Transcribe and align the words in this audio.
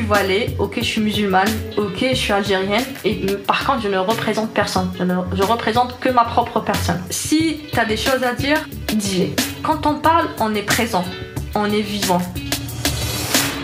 suis 0.00 0.06
voilée, 0.06 0.56
ok, 0.58 0.76
je 0.78 0.84
suis 0.84 1.00
musulmane, 1.00 1.48
ok, 1.76 1.98
je 2.00 2.14
suis 2.14 2.32
algérienne, 2.32 2.84
et 3.04 3.16
par 3.46 3.66
contre, 3.66 3.82
je 3.82 3.88
ne 3.88 3.98
représente 3.98 4.50
personne. 4.52 4.90
Je 4.98 5.04
ne 5.04 5.14
je 5.34 5.42
représente 5.42 6.00
que 6.00 6.08
ma 6.08 6.24
propre 6.24 6.60
personne. 6.60 7.02
Si 7.10 7.60
tu 7.70 7.78
as 7.78 7.84
des 7.84 7.98
choses 7.98 8.22
à 8.22 8.32
dire, 8.32 8.56
dis-les. 8.94 9.34
Quand 9.62 9.84
on 9.86 9.96
parle, 9.96 10.28
on 10.38 10.54
est 10.54 10.62
présent, 10.62 11.04
on 11.54 11.66
est 11.66 11.82
vivant. 11.82 12.20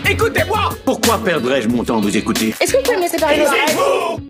Écoutez-moi 0.09 0.69
Pourquoi 0.85 1.17
perdrais-je 1.17 1.67
mon 1.67 1.83
temps 1.83 1.97
à 1.97 2.01
vous 2.01 2.15
écouter? 2.15 2.53
Est-ce 2.61 2.73
que 2.73 2.77
vous 2.77 2.83
pouvez 2.83 2.97
me 2.97 3.01
laisser 3.01 3.17
parler 3.17 3.43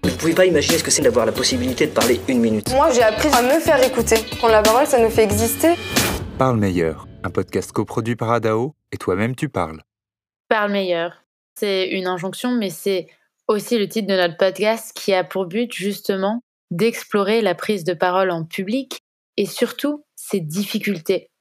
Vous 0.04 0.18
pouvez 0.18 0.34
pas 0.34 0.46
imaginer 0.46 0.78
ce 0.78 0.84
que 0.84 0.92
c'est 0.92 1.02
d'avoir 1.04 1.26
la 1.26 1.34
possibilité 1.34 1.88
de 1.88 1.92
parler 1.92 2.22
une 2.30 2.40
minute. 2.40 2.72
Moi, 2.74 2.90
j'ai 2.94 3.04
appris 3.04 3.28
à 3.30 3.42
me 3.42 3.60
faire 3.60 3.84
écouter. 3.84 4.16
Prendre 4.38 4.54
la 4.54 4.62
parole, 4.62 4.88
ça 4.88 4.98
nous 4.98 5.10
fait 5.10 5.24
exister. 5.24 5.74
Parle 6.38 6.58
meilleur, 6.58 7.06
un 7.24 7.30
podcast 7.30 7.72
coproduit 7.74 8.16
par 8.16 8.32
Adao, 8.32 8.76
et 8.94 8.98
toi-même 8.98 9.36
tu 9.36 9.50
parles. 9.50 9.82
Parle 10.48 10.72
meilleur. 10.72 11.27
C'est 11.60 11.88
une 11.90 12.06
injonction, 12.06 12.52
mais 12.52 12.70
c'est 12.70 13.08
aussi 13.48 13.80
le 13.80 13.90
titre 13.90 14.08
de 14.08 14.16
notre 14.16 14.38
podcast 14.38 14.96
qui 14.96 15.12
a 15.12 15.24
pour 15.24 15.48
but 15.48 15.74
justement 15.74 16.42
d'explorer 16.70 17.42
la 17.42 17.56
prise 17.56 17.84
de 17.84 17.94
parole 17.94 18.30
en 18.30 18.44
public 18.44 19.00
et 19.38 19.48
surtout 19.48 20.04
ses 20.16 20.40
difficultés. 20.40 21.32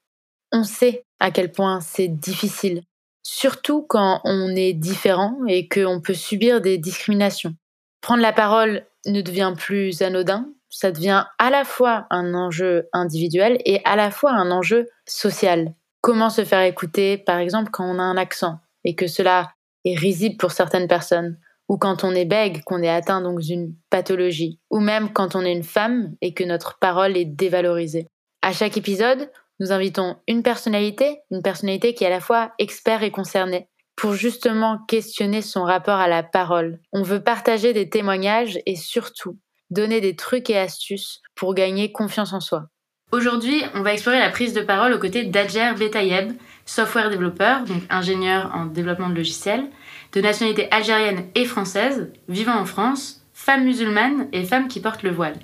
On 0.53 0.65
sait 0.65 1.05
à 1.21 1.31
quel 1.31 1.53
point 1.53 1.83
c'est 1.83 2.09
difficile, 2.09 2.81
surtout 3.23 3.83
quand 3.83 4.23
on 4.25 4.57
est 4.57 4.73
différent 4.73 5.37
et 5.49 5.69
qu'on 5.69 6.01
peut 6.01 6.15
subir 6.15 6.63
des 6.63 6.79
discriminations. 6.79 7.55
Prendre 8.01 8.23
la 8.23 8.33
parole 8.33 8.87
ne 9.05 9.21
devient 9.21 9.53
plus 9.55 10.01
anodin, 10.01 10.49
ça 10.71 10.93
devient 10.93 11.27
à 11.39 11.51
la 11.51 11.65
fois 11.65 12.07
un 12.09 12.33
enjeu 12.33 12.89
individuel 12.95 13.59
et 13.67 13.83
à 13.85 13.97
la 13.97 14.11
fois 14.11 14.31
un 14.31 14.51
enjeu 14.51 14.89
social. 15.07 15.75
Comment 16.01 16.31
se 16.31 16.45
faire 16.47 16.63
écouter, 16.63 17.19
par 17.19 17.37
exemple, 17.37 17.71
quand 17.71 17.85
on 17.85 17.99
a 17.99 18.03
un 18.03 18.17
accent 18.17 18.61
et 18.85 18.95
que 18.95 19.09
cela 19.09 19.51
risible 19.95 20.37
pour 20.37 20.51
certaines 20.51 20.89
personnes, 20.89 21.39
ou 21.69 21.79
quand 21.79 22.05
on 22.05 22.13
est 22.13 22.25
bègue, 22.25 22.63
qu'on 22.65 22.83
est 22.83 22.89
atteint 22.89 23.21
donc 23.21 23.41
d'une 23.41 23.75
pathologie, 23.91 24.59
ou 24.71 24.81
même 24.81 25.13
quand 25.13 25.37
on 25.37 25.45
est 25.45 25.53
une 25.53 25.63
femme 25.63 26.15
et 26.21 26.35
que 26.35 26.45
notre 26.45 26.79
parole 26.79 27.17
est 27.17 27.25
dévalorisée. 27.25 28.09
À 28.43 28.53
chaque 28.53 28.77
épisode, 28.77 29.31
nous 29.61 29.73
invitons 29.73 30.17
une 30.29 30.43
personnalité, 30.43 31.21
une 31.31 31.43
personnalité 31.43 31.95
qui 31.95 32.05
est 32.05 32.09
à 32.09 32.11
la 32.11 32.21
fois 32.21 32.53
expert 32.59 33.03
et 33.03 33.11
concernée, 33.11 33.69
pour 33.97 34.13
justement 34.13 34.79
questionner 34.87 35.41
son 35.41 35.65
rapport 35.65 35.99
à 35.99 36.09
la 36.09 36.23
parole. 36.23 36.79
On 36.93 37.03
veut 37.03 37.23
partager 37.23 37.73
des 37.73 37.89
témoignages 37.89 38.59
et 38.67 38.77
surtout 38.77 39.39
donner 39.71 40.01
des 40.01 40.15
trucs 40.15 40.51
et 40.51 40.59
astuces 40.59 41.23
pour 41.35 41.55
gagner 41.55 41.91
confiance 41.91 42.33
en 42.33 42.41
soi. 42.41 42.67
Aujourd'hui, 43.13 43.63
on 43.75 43.83
va 43.83 43.95
explorer 43.95 44.19
la 44.19 44.31
prise 44.31 44.53
de 44.53 44.61
parole 44.61 44.93
aux 44.93 44.99
côtés 44.99 45.25
d'Adjer 45.25 45.73
Betayeb, 45.79 46.33
software 46.67 47.09
développeur, 47.09 47.65
donc 47.65 47.83
ingénieur 47.89 48.51
en 48.55 48.67
développement 48.67 49.09
de 49.09 49.15
logiciels, 49.15 49.65
de 50.13 50.21
nationalité 50.21 50.71
algérienne 50.71 51.25
et 51.35 51.47
française, 51.47 52.11
vivant 52.29 52.59
en 52.59 52.67
France, 52.67 53.23
femme 53.33 53.65
musulmane 53.65 54.29
et 54.33 54.45
femme 54.45 54.69
qui 54.69 54.81
porte 54.81 55.03
le 55.03 55.11
voile. 55.11 55.37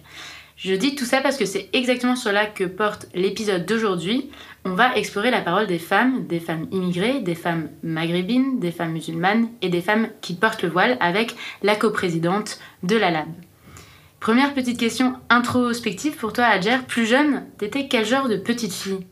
Je 0.57 0.75
dis 0.75 0.95
tout 0.95 1.05
ça 1.05 1.21
parce 1.21 1.39
que 1.39 1.45
c'est 1.45 1.71
exactement 1.73 2.15
cela 2.15 2.47
que 2.47 2.65
porte 2.65 3.07
l'épisode 3.15 3.67
d'aujourd'hui. 3.67 4.31
On 4.65 4.75
va 4.75 4.97
explorer 4.97 5.33
la 5.33 5.41
parole 5.41 5.67
des 5.67 5.81
femmes, 5.81 6.27
des 6.27 6.39
femmes 6.39 6.69
immigrées, 6.71 7.21
des 7.21 7.35
femmes 7.35 7.69
maghrébines, 7.83 8.61
des 8.61 8.71
femmes 8.71 8.93
musulmanes 8.93 9.49
et 9.61 9.71
des 9.71 9.81
femmes 9.81 10.09
qui 10.21 10.35
portent 10.35 10.63
le 10.63 10.69
voile 10.69 10.97
avec 11.01 11.35
la 11.63 11.75
coprésidente 11.75 12.61
de 12.85 12.97
la 12.97 13.11
LAB. 13.11 13.29
Première 14.21 14.55
petite 14.55 14.79
question 14.79 15.15
introspective 15.31 16.15
pour 16.15 16.33
toi, 16.33 16.45
Adjer. 16.45 16.79
Plus 16.87 17.07
jeune, 17.07 17.45
t'étais 17.59 17.89
quel 17.89 18.07
genre 18.07 18.29
de 18.29 18.37
petite 18.37 18.73
fille? 18.73 19.05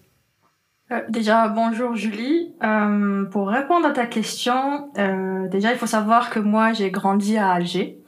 Euh, 0.93 1.01
déjà, 1.09 1.49
bonjour 1.49 1.95
Julie. 1.95 2.53
Euh, 2.65 3.25
pour 3.27 3.49
répondre 3.49 3.87
à 3.87 3.93
ta 3.93 4.07
question, 4.07 4.91
euh, 4.99 5.47
déjà, 5.49 5.73
il 5.73 5.79
faut 5.79 5.87
savoir 5.87 6.31
que 6.31 6.41
moi, 6.41 6.73
j'ai 6.73 6.91
grandi 6.91 7.37
à 7.37 7.51
Alger, 7.51 7.99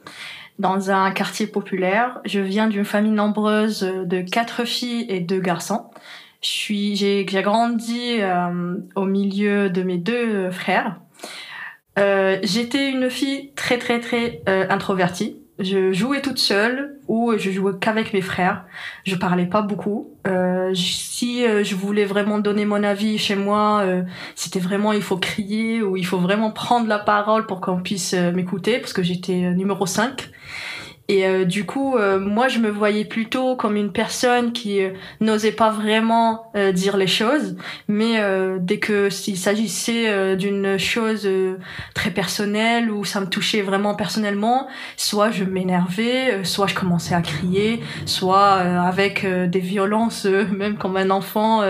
dans 0.59 0.91
un 0.91 1.11
quartier 1.11 1.47
populaire. 1.47 2.19
Je 2.25 2.41
viens 2.41 2.67
d'une 2.67 2.83
famille 2.83 3.11
nombreuse 3.11 3.81
de 3.81 4.21
quatre 4.21 4.65
filles 4.65 5.05
et 5.07 5.21
deux 5.21 5.39
garçons. 5.39 5.85
J'ai, 6.41 7.25
grandi 7.25 8.19
au 8.95 9.05
milieu 9.05 9.69
de 9.69 9.81
mes 9.81 9.97
deux 9.97 10.51
frères. 10.51 10.99
J'étais 11.95 12.89
une 12.89 13.09
fille 13.09 13.53
très 13.55 13.77
très 13.77 14.01
très 14.01 14.43
introvertie. 14.45 15.42
Je 15.63 15.93
jouais 15.93 16.21
toute 16.21 16.39
seule 16.39 16.97
ou 17.07 17.33
je 17.37 17.51
jouais 17.51 17.73
qu'avec 17.79 18.13
mes 18.13 18.21
frères. 18.21 18.65
Je 19.05 19.15
parlais 19.15 19.45
pas 19.45 19.61
beaucoup. 19.61 20.11
Euh, 20.27 20.73
si 20.73 21.45
euh, 21.45 21.63
je 21.63 21.75
voulais 21.75 22.05
vraiment 22.05 22.39
donner 22.39 22.65
mon 22.65 22.83
avis 22.83 23.17
chez 23.17 23.35
moi, 23.35 23.81
euh, 23.83 24.03
c'était 24.35 24.59
vraiment 24.59 24.93
il 24.93 25.01
faut 25.01 25.17
crier 25.17 25.81
ou 25.81 25.97
il 25.97 26.05
faut 26.05 26.19
vraiment 26.19 26.51
prendre 26.51 26.87
la 26.87 26.99
parole 26.99 27.45
pour 27.45 27.61
qu'on 27.61 27.81
puisse 27.81 28.13
euh, 28.13 28.31
m'écouter 28.31 28.79
parce 28.79 28.93
que 28.93 29.03
j'étais 29.03 29.45
euh, 29.45 29.53
numéro 29.53 29.85
5. 29.85 30.29
Et 31.09 31.25
euh, 31.27 31.43
du 31.43 31.65
coup, 31.65 31.97
euh, 31.97 32.17
moi, 32.17 32.47
je 32.47 32.59
me 32.59 32.69
voyais 32.69 33.03
plutôt 33.03 33.57
comme 33.57 33.75
une 33.75 33.91
personne 33.91 34.53
qui 34.53 34.81
euh, 34.81 34.91
n'osait 35.19 35.51
pas 35.51 35.69
vraiment 35.69 36.49
euh, 36.55 36.71
dire 36.71 36.95
les 36.95 37.07
choses, 37.07 37.57
mais 37.89 38.19
euh, 38.19 38.57
dès 38.61 38.79
que 38.79 39.09
s'il 39.09 39.37
s'agissait 39.37 40.37
d'une 40.37 40.77
chose 40.77 41.29
très 41.93 42.11
personnelle 42.11 42.89
ou 42.89 43.03
ça 43.03 43.19
me 43.19 43.25
touchait 43.25 43.61
vraiment 43.61 43.95
personnellement, 43.95 44.67
soit 44.95 45.31
je 45.31 45.43
m'énervais, 45.43 46.43
soit 46.43 46.67
je 46.67 46.75
commençais 46.75 47.15
à 47.15 47.21
crier, 47.21 47.81
soit 48.05 48.51
avec 48.53 49.25
des 49.25 49.59
violences, 49.59 50.25
même 50.51 50.77
comme 50.77 50.97
un 50.97 51.09
enfant 51.09 51.61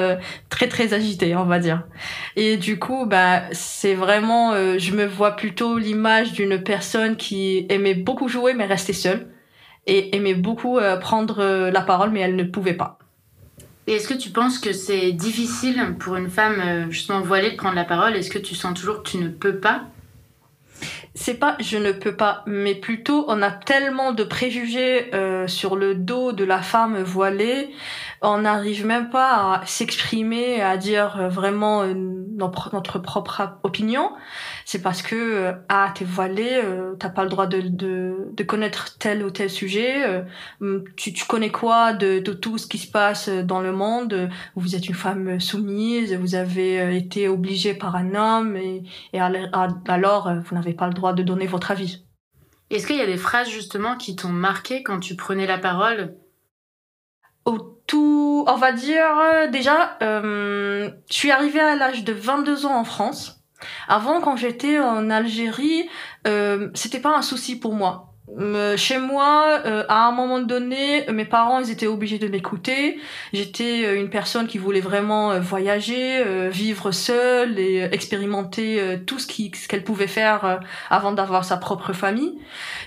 très 0.50 0.67
très 0.67 0.94
agité, 0.94 1.35
on 1.35 1.45
va 1.45 1.59
dire. 1.59 1.83
Et 2.35 2.57
du 2.57 2.79
coup, 2.79 3.05
bah, 3.05 3.44
c'est 3.51 3.95
vraiment, 3.95 4.53
je 4.77 4.95
me 4.95 5.05
vois 5.05 5.35
plutôt 5.35 5.77
l'image 5.77 6.33
d'une 6.33 6.61
personne 6.61 7.15
qui 7.15 7.65
aimait 7.69 7.95
beaucoup 7.95 8.27
jouer 8.27 8.53
mais 8.53 8.65
restait 8.65 8.94
seule 8.94 9.32
et 9.88 10.16
aimait 10.16 10.33
beaucoup 10.33 10.77
euh, 10.77 10.97
prendre 10.97 11.39
euh, 11.39 11.71
la 11.71 11.81
parole 11.81 12.11
mais 12.11 12.21
elle 12.21 12.35
ne 12.35 12.44
pouvait 12.44 12.73
pas. 12.73 12.99
Et 13.85 13.95
est-ce 13.95 14.07
que 14.07 14.13
tu 14.13 14.29
penses 14.29 14.59
que 14.59 14.71
c'est 14.71 15.11
difficile 15.11 15.95
pour 15.99 16.16
une 16.16 16.29
femme 16.29 16.61
euh, 16.61 16.89
justement 16.89 17.21
voilée 17.21 17.51
de 17.51 17.57
prendre 17.57 17.75
la 17.75 17.83
parole? 17.83 18.16
Est-ce 18.16 18.29
que 18.29 18.39
tu 18.39 18.55
sens 18.55 18.79
toujours 18.79 19.03
que 19.03 19.09
tu 19.09 19.17
ne 19.17 19.27
peux 19.27 19.57
pas? 19.57 19.83
C'est 21.16 21.35
pas 21.35 21.57
je 21.59 21.77
ne 21.77 21.91
peux 21.91 22.16
pas, 22.16 22.44
mais 22.47 22.75
plutôt 22.75 23.25
on 23.27 23.41
a 23.41 23.51
tellement 23.51 24.13
de 24.13 24.23
préjugés 24.23 25.13
euh, 25.13 25.47
sur 25.47 25.75
le 25.75 25.95
dos 25.95 26.31
de 26.31 26.44
la 26.44 26.61
femme 26.61 27.03
voilée, 27.03 27.69
on 28.21 28.39
n'arrive 28.39 28.85
même 28.85 29.09
pas 29.09 29.61
à 29.61 29.65
s'exprimer, 29.65 30.61
à 30.61 30.77
dire 30.77 31.29
vraiment 31.29 31.85
notre, 31.85 32.73
notre 32.73 33.00
propre 33.00 33.59
opinion. 33.63 34.11
C'est 34.66 34.81
parce 34.81 35.01
que 35.01 35.16
euh, 35.16 35.53
ah 35.69 35.91
t'es 35.96 36.06
voilée, 36.06 36.62
euh, 36.63 36.96
t'as 36.96 37.09
pas 37.09 37.24
le 37.24 37.29
droit 37.29 37.47
de, 37.47 37.62
de, 37.62 38.29
de 38.34 38.44
connaître 38.44 38.97
tel 38.97 39.24
ou 39.24 39.29
tel 39.31 39.50
sujet. 39.50 40.03
euh, 40.06 40.24
hum, 40.62 40.84
tu, 40.96 41.13
tu 41.13 41.25
connais 41.25 41.51
quoi 41.51 41.94
de, 41.94 42.19
de 42.19 42.34
tout 42.34 42.57
ce 42.57 42.68
qui 42.68 42.78
se 42.78 42.90
passe 42.91 43.29
dans 43.29 43.62
le 43.62 43.72
monde? 43.72 44.29
Vous 44.56 44.75
êtes 44.75 44.88
une 44.88 44.96
femme 44.96 45.40
soumise, 45.40 46.13
vous 46.16 46.35
avez 46.35 46.81
euh, 46.81 46.94
été 46.94 47.28
obligée 47.28 47.74
par 47.74 47.96
un 47.96 48.16
homme 48.16 48.56
et 48.57 48.84
et 49.13 49.19
al- 49.19 49.50
al- 49.53 49.75
alors, 49.88 50.31
vous 50.44 50.56
n'avez 50.56 50.74
pas 50.74 50.88
le 50.88 50.94
droit 50.94 51.13
de 51.13 51.24
donner 51.24 51.47
votre 51.47 51.72
avis. 51.72 52.06
Est-ce 52.69 52.88
qu'il 52.88 52.97
y 52.97 53.01
a 53.01 53.06
des 53.06 53.18
phrases 53.18 53.50
justement 53.50 53.97
qui 53.97 54.16
t'ont 54.16 54.30
marqué 54.30 54.84
quand 54.84 55.00
tu 55.00 55.16
prenais 55.16 55.45
la 55.45 55.57
parole? 55.57 56.16
Au 57.45 57.59
tout, 57.88 58.45
on 58.47 58.56
va 58.56 58.72
dire, 58.72 59.50
déjà, 59.51 59.97
euh, 60.01 60.90
je 61.09 61.13
suis 61.13 61.31
arrivée 61.31 61.59
à 61.59 61.75
l'âge 61.75 62.03
de 62.03 62.13
22 62.13 62.66
ans 62.66 62.78
en 62.80 62.84
France. 62.85 63.42
Avant, 63.88 64.22
quand 64.22 64.35
j'étais 64.35 64.79
en 64.79 65.09
Algérie, 65.09 65.88
euh, 66.28 66.69
c'était 66.74 67.00
pas 67.00 67.16
un 67.16 67.22
souci 67.22 67.57
pour 67.57 67.74
moi. 67.74 68.09
Euh, 68.40 68.78
chez 68.78 68.97
moi, 68.97 69.59
euh, 69.66 69.84
à 69.90 70.07
un 70.07 70.12
moment 70.12 70.40
donné, 70.40 71.06
mes 71.12 71.25
parents, 71.25 71.59
ils 71.59 71.69
étaient 71.69 71.88
obligés 71.88 72.18
de 72.19 72.28
m'écouter. 72.28 73.00
J'étais 73.34 74.00
une 74.00 74.09
personne 74.09 74.47
qui 74.47 74.57
voulait 74.57 74.79
vraiment 74.79 75.40
voyager, 75.40 76.24
vivre 76.50 76.91
seule 76.91 77.59
et 77.59 77.81
expérimenter 77.91 79.00
tout 79.06 79.19
ce 79.19 79.28
qu'elle 79.68 79.84
pouvait 79.84 80.07
faire 80.07 80.62
avant 80.90 81.12
d'avoir 81.12 81.44
sa 81.45 81.57
propre 81.57 81.94
famille. 81.94 82.39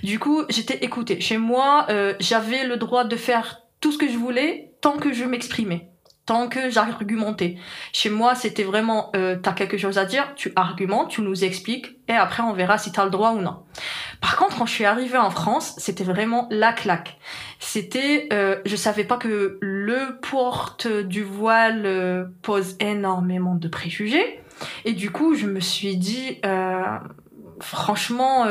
Du 0.03 0.19
coup, 0.19 0.43
j'étais 0.49 0.79
écoutée. 0.83 1.21
Chez 1.21 1.37
moi, 1.37 1.87
j'avais 2.19 2.65
le 2.67 2.77
droit 2.77 3.05
de 3.05 3.17
faire 3.17 3.61
tout 3.81 3.93
ce 3.93 3.99
que 3.99 4.09
je 4.09 4.17
voulais 4.17 4.73
tant 4.81 4.97
que 4.97 5.13
je 5.13 5.25
m'exprimais, 5.25 5.91
tant 6.27 6.49
que 6.49 6.71
j'argumentais. 6.71 7.57
Chez 7.93 8.11
moi, 8.11 8.35
c'était 8.35 8.65
vraiment, 8.65 9.11
euh, 9.15 9.37
t'as 9.41 9.53
quelque 9.53 9.79
chose 9.79 9.97
à 9.97 10.05
dire, 10.05 10.35
tu 10.35 10.53
argumentes, 10.57 11.11
tu 11.11 11.23
nous 11.23 11.45
expliques, 11.45 11.97
et 12.09 12.13
après 12.13 12.43
on 12.43 12.53
verra 12.53 12.79
si 12.79 12.91
t'as 12.91 13.05
le 13.05 13.11
droit 13.11 13.31
ou 13.31 13.41
non. 13.41 13.61
Par 14.21 14.37
contre, 14.37 14.59
quand 14.59 14.67
je 14.67 14.73
suis 14.73 14.85
arrivée 14.85 15.19
en 15.19 15.31
France, 15.31 15.75
c'était 15.79 16.05
vraiment 16.05 16.49
la 16.51 16.73
claque. 16.73 17.19
C'était, 17.61 18.29
euh, 18.33 18.61
je 18.67 18.75
savais 18.75 19.05
pas 19.05 19.17
que 19.17 19.59
le 19.61 20.19
porte 20.21 20.89
du 20.89 21.23
voile 21.23 21.87
euh, 21.87 22.25
pose 22.43 22.77
énormément 22.81 23.55
de 23.55 23.69
préjugés, 23.69 24.41
et 24.85 24.95
du 24.95 25.11
coup, 25.11 25.35
je 25.35 25.47
me 25.47 25.61
suis 25.61 25.97
dit, 25.97 26.41
euh, 26.45 26.83
franchement. 27.61 28.47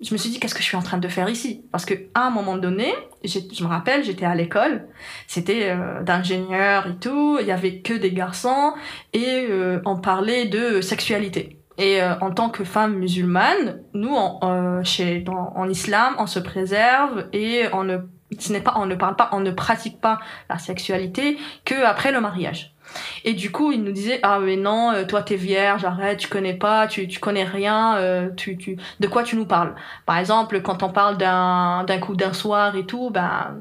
Je 0.00 0.12
me 0.12 0.18
suis 0.18 0.28
dit 0.28 0.38
qu'est-ce 0.38 0.54
que 0.54 0.60
je 0.60 0.66
suis 0.66 0.76
en 0.76 0.82
train 0.82 0.98
de 0.98 1.08
faire 1.08 1.28
ici? 1.30 1.64
Parce 1.72 1.86
que 1.86 1.94
à 2.14 2.26
un 2.26 2.30
moment 2.30 2.58
donné 2.58 2.92
je 3.24 3.38
me 3.64 3.68
rappelle 3.68 4.04
j'étais 4.04 4.26
à 4.26 4.34
l'école 4.34 4.86
c'était 5.26 5.70
euh, 5.70 6.02
d'ingénieur 6.02 6.86
et 6.86 6.96
tout 6.96 7.38
il 7.40 7.46
y 7.46 7.50
avait 7.50 7.80
que 7.80 7.94
des 7.94 8.12
garçons 8.12 8.74
et 9.14 9.46
euh, 9.48 9.80
on 9.86 9.96
parlait 9.96 10.46
de 10.46 10.82
sexualité 10.82 11.60
Et 11.78 12.02
euh, 12.02 12.14
en 12.20 12.30
tant 12.30 12.50
que 12.50 12.64
femme 12.64 12.96
musulmane, 12.96 13.80
nous, 13.94 14.14
en, 14.14 14.82
chez, 14.84 15.24
en 15.28 15.68
islam, 15.68 16.14
on 16.18 16.26
se 16.26 16.38
préserve 16.38 17.26
et 17.32 17.64
on 17.72 17.84
ne, 17.84 17.98
ce 18.38 18.52
n'est 18.52 18.60
pas, 18.60 18.74
on 18.76 18.86
ne 18.86 18.94
parle 18.94 19.16
pas, 19.16 19.28
on 19.32 19.40
ne 19.40 19.50
pratique 19.50 20.00
pas 20.00 20.18
la 20.48 20.58
sexualité 20.58 21.38
que 21.64 21.84
après 21.84 22.12
le 22.12 22.20
mariage. 22.20 22.75
Et 23.24 23.34
du 23.34 23.50
coup, 23.50 23.72
il 23.72 23.82
nous 23.82 23.92
disait 23.92 24.20
ah 24.22 24.38
mais 24.40 24.56
non, 24.56 24.92
euh, 24.92 25.04
toi 25.04 25.22
t'es 25.22 25.36
vierge, 25.36 25.84
arrête, 25.84 26.18
tu 26.18 26.28
connais 26.28 26.54
pas, 26.54 26.86
tu 26.86 27.08
tu 27.08 27.18
connais 27.20 27.44
rien, 27.44 27.96
euh, 27.98 28.30
tu 28.36 28.56
tu 28.56 28.76
de 29.00 29.06
quoi 29.06 29.22
tu 29.22 29.36
nous 29.36 29.46
parles? 29.46 29.74
Par 30.06 30.18
exemple, 30.18 30.60
quand 30.62 30.82
on 30.82 30.90
parle 30.90 31.16
d'un 31.16 31.84
d'un 31.84 31.98
coup 31.98 32.14
d'un 32.16 32.32
soir 32.32 32.76
et 32.76 32.86
tout, 32.86 33.10
ben 33.10 33.56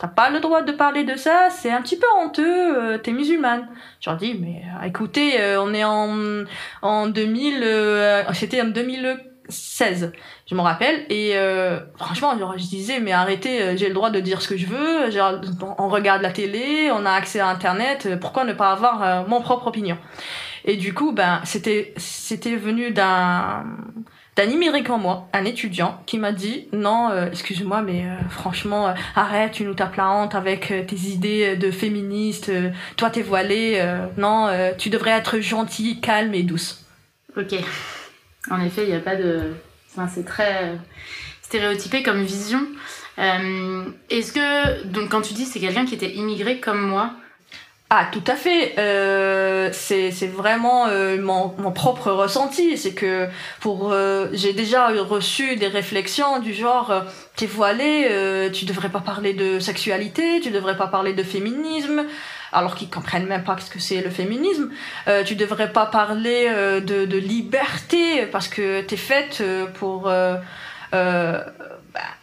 T'as 0.00 0.06
pas 0.06 0.30
le 0.30 0.38
droit 0.38 0.62
de 0.62 0.70
parler 0.70 1.02
de 1.02 1.16
ça, 1.16 1.48
c'est 1.50 1.72
un 1.72 1.82
petit 1.82 1.98
peu 1.98 2.06
honteux, 2.22 2.94
euh, 2.94 2.98
t'es 2.98 3.10
musulmane. 3.10 3.68
Je 4.00 4.08
leur 4.08 4.16
dis, 4.16 4.34
mais 4.34 4.62
écoutez, 4.86 5.34
on 5.58 5.74
est 5.74 5.82
en, 5.82 6.44
en 6.82 7.08
2000, 7.08 7.62
euh, 7.64 8.22
c'était 8.32 8.62
en 8.62 8.68
2016, 9.48 10.12
je 10.46 10.54
me 10.54 10.60
rappelle, 10.60 11.04
et 11.08 11.32
euh, 11.34 11.80
franchement, 11.96 12.38
genre, 12.38 12.54
je 12.56 12.64
disais, 12.64 13.00
mais 13.00 13.12
arrêtez, 13.12 13.62
euh, 13.62 13.76
j'ai 13.76 13.88
le 13.88 13.94
droit 13.94 14.10
de 14.10 14.20
dire 14.20 14.42
ce 14.42 14.48
que 14.48 14.56
je 14.56 14.66
veux, 14.66 15.10
genre, 15.10 15.34
on 15.78 15.88
regarde 15.88 16.22
la 16.22 16.30
télé, 16.30 16.90
on 16.92 17.04
a 17.06 17.12
accès 17.12 17.40
à 17.40 17.48
Internet, 17.48 18.06
euh, 18.06 18.16
pourquoi 18.16 18.44
ne 18.44 18.52
pas 18.52 18.70
avoir 18.70 19.02
euh, 19.02 19.22
mon 19.26 19.40
propre 19.40 19.68
opinion? 19.68 19.96
Et 20.64 20.76
du 20.76 20.92
coup, 20.92 21.12
ben, 21.12 21.40
c'était, 21.44 21.94
c'était 21.96 22.56
venu 22.56 22.90
d'un 22.90 23.64
d'un 24.36 24.50
Imérique 24.50 24.88
en 24.88 24.98
moi, 24.98 25.26
un 25.32 25.44
étudiant, 25.44 26.00
qui 26.06 26.16
m'a 26.16 26.30
dit 26.30 26.68
non, 26.72 27.10
euh, 27.10 27.26
excuse-moi, 27.26 27.82
mais 27.82 28.04
euh, 28.04 28.14
franchement, 28.30 28.94
arrête, 29.16 29.50
tu 29.50 29.64
nous 29.64 29.74
tapes 29.74 29.96
la 29.96 30.08
honte 30.10 30.36
avec 30.36 30.68
tes 30.86 30.96
idées 30.96 31.56
de 31.56 31.72
féministe, 31.72 32.52
toi 32.96 33.10
t'es 33.10 33.22
voilée, 33.22 33.84
non, 34.16 34.48
tu 34.78 34.90
devrais 34.90 35.10
être 35.10 35.40
gentille, 35.40 36.00
calme 36.00 36.34
et 36.34 36.44
douce. 36.44 36.86
Ok. 37.36 37.56
En 38.50 38.62
effet, 38.64 38.82
il 38.84 38.88
n'y 38.90 38.96
a 38.96 39.00
pas 39.00 39.16
de. 39.16 39.52
Enfin, 39.90 40.08
c'est 40.12 40.24
très 40.24 40.64
euh, 40.64 40.74
stéréotypé 41.42 42.02
comme 42.02 42.22
vision. 42.22 42.60
Euh, 43.18 43.84
Est-ce 44.10 44.32
que. 44.32 44.84
Donc, 44.84 45.10
quand 45.10 45.22
tu 45.22 45.34
dis 45.34 45.44
c'est 45.44 45.60
quelqu'un 45.60 45.84
qui 45.84 45.94
était 45.94 46.14
immigré 46.14 46.60
comme 46.60 46.80
moi, 46.80 47.10
Ah, 47.90 48.08
tout 48.12 48.24
à 48.26 48.36
fait. 48.36 48.74
Euh, 48.78 49.70
c'est 49.72 50.10
vraiment 50.26 50.86
mon, 51.18 51.54
mon 51.58 51.72
propre 51.72 52.10
ressenti. 52.10 52.76
C'est 52.76 52.94
que 52.94 53.28
pour 53.60 53.94
j'ai 54.32 54.52
déjà 54.52 54.88
reçu 54.88 55.56
des 55.56 55.68
réflexions 55.68 56.38
du 56.38 56.54
genre 56.54 57.04
t'es 57.38 57.46
voilée, 57.46 58.08
euh, 58.10 58.50
tu 58.50 58.64
devrais 58.64 58.88
pas 58.88 58.98
parler 58.98 59.32
de 59.32 59.60
sexualité, 59.60 60.40
tu 60.40 60.50
devrais 60.50 60.76
pas 60.76 60.88
parler 60.88 61.12
de 61.12 61.22
féminisme, 61.22 62.04
alors 62.52 62.74
qu'ils 62.74 62.90
comprennent 62.90 63.26
même 63.26 63.44
pas 63.44 63.56
ce 63.58 63.70
que 63.70 63.78
c'est 63.78 64.00
le 64.00 64.10
féminisme. 64.10 64.70
Euh, 65.06 65.24
tu 65.24 65.34
devrais 65.34 65.72
pas 65.72 65.86
parler 65.86 66.46
euh, 66.48 66.80
de, 66.80 67.04
de 67.04 67.18
liberté 67.18 68.26
parce 68.26 68.48
que 68.48 68.80
t'es 68.82 68.96
faite 68.96 69.38
euh, 69.40 69.66
pour 69.66 70.08
euh, 70.08 70.36
euh, 70.94 71.40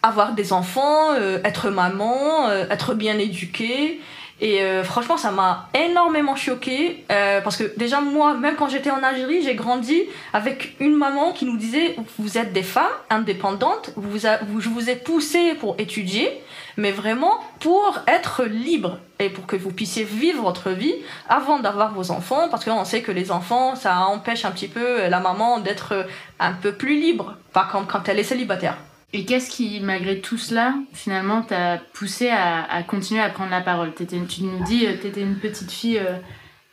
avoir 0.03 0.33
des 0.33 0.53
enfants, 0.53 1.13
euh, 1.13 1.39
être 1.43 1.69
maman, 1.69 2.49
être 2.69 2.93
bien 2.93 3.17
éduquée. 3.19 3.99
Et 4.41 4.61
euh, 4.61 4.83
franchement, 4.83 5.15
ça 5.15 5.31
m'a 5.31 5.69
énormément 5.73 6.35
choquée 6.35 7.05
euh, 7.09 7.39
parce 7.39 7.55
que 7.55 7.71
déjà 7.77 8.01
moi, 8.01 8.33
même 8.33 8.55
quand 8.55 8.67
j'étais 8.67 8.91
en 8.91 9.01
Algérie, 9.01 9.41
j'ai 9.43 9.55
grandi 9.55 10.03
avec 10.33 10.75
une 10.81 10.95
maman 10.95 11.31
qui 11.31 11.45
nous 11.45 11.55
disait 11.55 11.95
vous 12.19 12.37
êtes 12.37 12.51
des 12.51 12.63
femmes 12.63 12.83
indépendantes, 13.09 13.91
vous, 13.95 14.19
vous 14.47 14.59
je 14.59 14.67
vous 14.67 14.89
ai 14.89 14.95
poussé 14.95 15.53
pour 15.55 15.75
étudier, 15.77 16.29
mais 16.75 16.91
vraiment 16.91 17.39
pour 17.61 17.99
être 18.07 18.43
libre 18.43 18.99
et 19.19 19.29
pour 19.29 19.45
que 19.45 19.55
vous 19.55 19.71
puissiez 19.71 20.03
vivre 20.03 20.41
votre 20.43 20.71
vie 20.71 20.93
avant 21.29 21.59
d'avoir 21.59 21.93
vos 21.93 22.11
enfants, 22.11 22.49
parce 22.49 22.65
qu'on 22.65 22.83
sait 22.85 23.01
que 23.01 23.11
les 23.11 23.31
enfants, 23.31 23.75
ça 23.75 23.99
empêche 24.07 24.43
un 24.45 24.51
petit 24.51 24.67
peu 24.67 25.07
la 25.07 25.19
maman 25.19 25.59
d'être 25.59 26.05
un 26.39 26.53
peu 26.53 26.73
plus 26.73 26.99
libre, 26.99 27.37
pas 27.53 27.67
quand 27.71 28.09
elle 28.09 28.19
est 28.19 28.23
célibataire. 28.23 28.77
Et 29.13 29.23
qu'est-ce 29.23 29.49
qui, 29.49 29.79
malgré 29.79 30.19
tout 30.19 30.37
cela, 30.37 30.73
finalement, 30.93 31.41
t'a 31.41 31.77
poussé 31.93 32.29
à, 32.29 32.83
continuer 32.83 33.21
à 33.21 33.29
prendre 33.29 33.51
la 33.51 33.61
parole? 33.61 33.93
T'étais- 33.93 34.19
Tu 34.27 34.43
nous 34.43 34.61
dis 34.65 34.81
que 34.85 34.91
tu 35.01 35.07
étais 35.07 35.21
une 35.21 35.37
petite 35.37 35.71
fille 35.71 35.99
euh, 35.99 36.17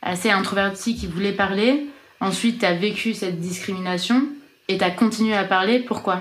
assez 0.01 0.29
introvertie 0.29 0.97
qui 0.97 1.07
voulait 1.07 1.31
parler. 1.31 1.87
Ensuite, 2.19 2.59
tu 2.59 2.65
as 2.65 2.73
vécu 2.73 3.13
cette 3.13 3.39
discrimination 3.39 4.23
et 4.67 4.77
tu 4.77 4.83
as 4.83 4.91
continué 4.91 5.37
à 5.37 5.45
parler. 5.45 5.79
Pourquoi? 5.79 6.19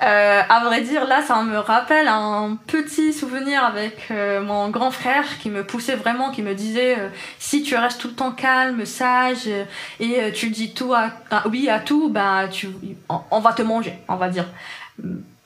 Euh, 0.00 0.42
à 0.48 0.60
vrai 0.60 0.82
dire, 0.82 1.06
là, 1.08 1.22
ça 1.22 1.42
me 1.42 1.58
rappelle 1.58 2.06
un 2.06 2.56
petit 2.68 3.12
souvenir 3.12 3.64
avec 3.64 4.06
euh, 4.12 4.40
mon 4.40 4.68
grand 4.68 4.92
frère 4.92 5.24
qui 5.40 5.50
me 5.50 5.64
poussait 5.64 5.96
vraiment, 5.96 6.30
qui 6.30 6.42
me 6.42 6.54
disait 6.54 6.96
euh, 6.98 7.08
si 7.40 7.64
tu 7.64 7.74
restes 7.74 8.00
tout 8.00 8.08
le 8.08 8.14
temps 8.14 8.30
calme, 8.30 8.84
sage 8.84 9.48
euh, 9.48 9.64
et 9.98 10.20
euh, 10.20 10.30
tu 10.30 10.50
dis 10.50 10.72
tout 10.72 10.94
à, 10.94 11.10
oui 11.48 11.68
à 11.68 11.80
tout, 11.80 12.10
ben 12.10 12.46
tu, 12.48 12.68
on, 13.08 13.40
va 13.40 13.52
te 13.52 13.62
manger, 13.62 13.98
on 14.08 14.14
va 14.16 14.28
dire. 14.28 14.46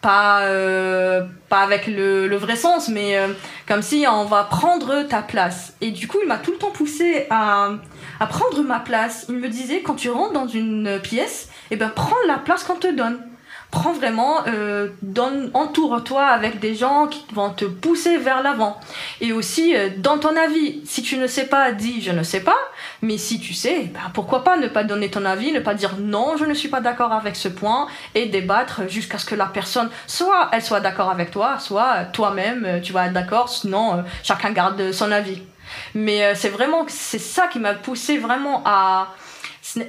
Pas, 0.03 0.43
euh, 0.43 1.25
pas 1.49 1.61
avec 1.61 1.87
le, 1.87 2.27
le 2.27 2.37
vrai 2.37 2.57
sens, 2.57 2.89
mais 2.89 3.17
comme 3.69 3.83
si 3.83 4.05
on 4.11 4.25
va 4.25 4.43
prendre 4.43 5.05
ta 5.05 5.23
place. 5.23 5.75
Et 5.81 5.93
du 5.93 6.09
coup, 6.09 6.19
il 6.21 6.27
m'a 6.27 6.39
tout 6.39 6.51
le 6.51 6.59
temps 6.59 6.73
poussé 6.73 7.27
à, 7.31 7.71
à 8.19 8.27
prendre 8.27 8.61
ma 8.63 8.81
place. 8.81 9.27
Il 9.29 9.37
me 9.37 9.49
disait 9.49 9.81
quand 9.81 9.95
tu 9.95 10.11
rentres 10.11 10.33
dans 10.33 10.49
une 10.49 10.99
pièce, 11.01 11.51
eh 11.71 11.77
ben 11.77 11.89
prends 11.89 12.17
la 12.27 12.39
place 12.39 12.65
qu'on 12.65 12.75
te 12.75 12.89
donne 12.89 13.21
prends 13.73 13.95
vraiment, 13.95 14.47
euh, 14.47 14.89
entoure-toi 15.55 16.23
avec 16.23 16.61
des 16.61 16.75
gens 16.75 17.07
qui 17.07 17.25
vont 17.33 17.51
te 17.51 17.65
pousser 17.65 18.19
vers 18.19 18.43
l'avant. 18.43 18.79
Et 19.23 19.33
aussi, 19.33 19.75
euh, 19.75 19.89
dans 19.97 20.19
ton 20.19 20.37
avis, 20.37 20.83
si 20.85 21.03
tu 21.03 21.17
ne 21.17 21.27
sais 21.27 21.47
pas, 21.47 21.73
dis 21.73 22.03
je 22.03 22.13
ne 22.13 22.23
sais 22.23 22.41
pas, 22.41 22.59
mais 23.01 23.17
si 23.17 23.41
tu 23.41 23.55
sais, 23.55 23.91
ben, 23.95 24.01
pourquoi 24.13 24.45
pas 24.45 24.59
ne 24.59 24.69
pas 24.69 24.85
donner 24.85 25.11
ton 25.11 25.25
avis, 25.25 25.53
ne 25.53 25.59
pas 25.61 25.73
dire 25.73 25.97
non, 25.99 26.37
je 26.37 26.45
ne 26.45 26.53
suis 26.53 26.69
pas 26.69 26.83
d'accord 26.83 27.13
avec 27.13 27.35
ce 27.35 27.49
point, 27.49 27.89
et 28.15 28.27
débattre 28.27 28.83
jusqu'à 28.89 29.17
ce 29.17 29.25
que 29.25 29.35
la 29.35 29.47
personne, 29.47 29.89
soit 30.07 30.51
elle 30.53 30.63
soit 30.63 30.81
d'accord 30.81 31.11
avec 31.11 31.31
toi, 31.31 31.59
soit 31.59 31.95
euh, 31.97 32.05
toi-même, 32.13 32.67
euh, 32.67 32.81
tu 32.81 32.93
vas 32.93 33.07
être 33.07 33.15
d'accord, 33.15 33.49
sinon 33.49 33.95
euh, 33.95 34.03
chacun 34.23 34.53
garde 34.53 34.93
son 34.93 35.11
avis. 35.11 35.43
Mais 35.95 36.25
euh, 36.25 36.33
c'est 36.35 36.51
vraiment, 36.51 36.85
c'est 36.89 37.19
ça 37.19 37.47
qui 37.47 37.59
m'a 37.59 37.73
poussé 37.73 38.19
vraiment 38.19 38.63
à, 38.67 39.15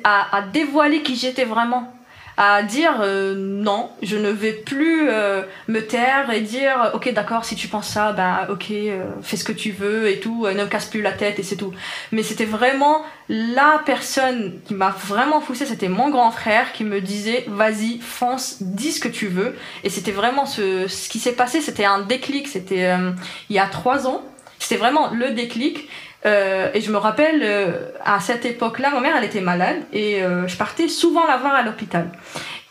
à, 0.05 0.37
à 0.37 0.41
dévoiler 0.43 1.03
qui 1.03 1.17
j'étais 1.17 1.43
vraiment 1.43 1.93
à 2.37 2.63
dire 2.63 2.99
euh, 3.01 3.35
non, 3.35 3.89
je 4.01 4.17
ne 4.17 4.29
vais 4.29 4.53
plus 4.53 5.09
euh, 5.09 5.43
me 5.67 5.81
taire 5.81 6.31
et 6.31 6.41
dire 6.41 6.91
ok 6.93 7.13
d'accord 7.13 7.45
si 7.45 7.55
tu 7.55 7.67
penses 7.67 7.89
ça 7.89 8.11
ben 8.11 8.47
ok 8.49 8.71
euh, 8.71 9.03
fais 9.21 9.37
ce 9.37 9.43
que 9.43 9.51
tu 9.51 9.71
veux 9.71 10.09
et 10.09 10.19
tout 10.19 10.45
euh, 10.45 10.53
ne 10.53 10.63
me 10.63 10.69
casse 10.69 10.87
plus 10.87 11.01
la 11.01 11.11
tête 11.11 11.39
et 11.39 11.43
c'est 11.43 11.55
tout. 11.55 11.73
Mais 12.11 12.23
c'était 12.23 12.45
vraiment 12.45 13.03
la 13.29 13.81
personne 13.85 14.59
qui 14.65 14.73
m'a 14.73 14.89
vraiment 14.89 15.41
poussé, 15.41 15.65
c'était 15.65 15.89
mon 15.89 16.09
grand 16.09 16.31
frère 16.31 16.73
qui 16.73 16.83
me 16.83 17.01
disait 17.01 17.45
vas-y 17.47 17.99
fonce, 17.99 18.57
dis 18.61 18.91
ce 18.91 18.99
que 18.99 19.07
tu 19.07 19.27
veux. 19.27 19.55
Et 19.83 19.89
c'était 19.89 20.11
vraiment 20.11 20.45
ce, 20.45 20.87
ce 20.87 21.09
qui 21.09 21.19
s'est 21.19 21.33
passé, 21.33 21.61
c'était 21.61 21.85
un 21.85 22.01
déclic, 22.01 22.47
c'était 22.47 22.85
euh, 22.85 23.11
il 23.49 23.55
y 23.55 23.59
a 23.59 23.67
trois 23.67 24.07
ans, 24.07 24.23
c'était 24.59 24.77
vraiment 24.77 25.11
le 25.11 25.31
déclic 25.31 25.87
euh, 26.25 26.69
et 26.73 26.81
je 26.81 26.91
me 26.91 26.97
rappelle, 26.97 27.41
euh, 27.43 27.71
à 28.05 28.19
cette 28.19 28.45
époque-là, 28.45 28.89
ma 28.91 28.99
mère, 29.01 29.15
elle 29.17 29.25
était 29.25 29.41
malade 29.41 29.77
et 29.91 30.23
euh, 30.23 30.47
je 30.47 30.55
partais 30.57 30.87
souvent 30.87 31.25
la 31.27 31.37
voir 31.37 31.53
à 31.55 31.63
l'hôpital. 31.63 32.07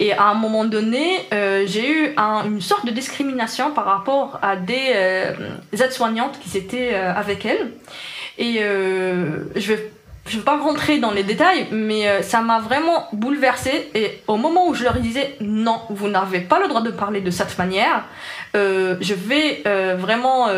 Et 0.00 0.12
à 0.12 0.24
un 0.24 0.34
moment 0.34 0.64
donné, 0.64 1.28
j'ai 1.30 1.88
eu 1.88 2.12
un- 2.16 2.44
une 2.46 2.60
sorte 2.60 2.84
de 2.86 2.90
discrimination 2.90 3.70
par 3.70 3.84
rapport 3.84 4.40
à 4.42 4.56
des 4.56 4.92
aides-soignantes 5.72 6.40
qui 6.40 6.56
étaient 6.58 6.94
avec 6.94 7.44
elle. 7.46 7.70
Et 8.38 8.54
je 8.58 9.72
vais 9.72 9.92
je 10.28 10.36
vais 10.38 10.44
pas 10.44 10.56
rentrer 10.56 10.98
dans 10.98 11.10
les 11.10 11.24
détails, 11.24 11.66
mais 11.72 12.22
ça 12.22 12.40
m'a 12.40 12.58
vraiment 12.60 13.06
bouleversée. 13.12 13.90
Et 13.94 14.22
au 14.28 14.36
moment 14.36 14.68
où 14.68 14.74
je 14.74 14.82
leur 14.84 14.94
disais 14.94 15.36
non, 15.40 15.80
vous 15.90 16.08
n'avez 16.08 16.40
pas 16.40 16.58
le 16.60 16.66
droit 16.68 16.80
de 16.82 16.90
parler 16.90 17.20
de 17.20 17.30
cette 17.30 17.56
manière, 17.58 18.04
je 18.54 19.14
vais 19.14 19.62
vraiment 19.96 20.48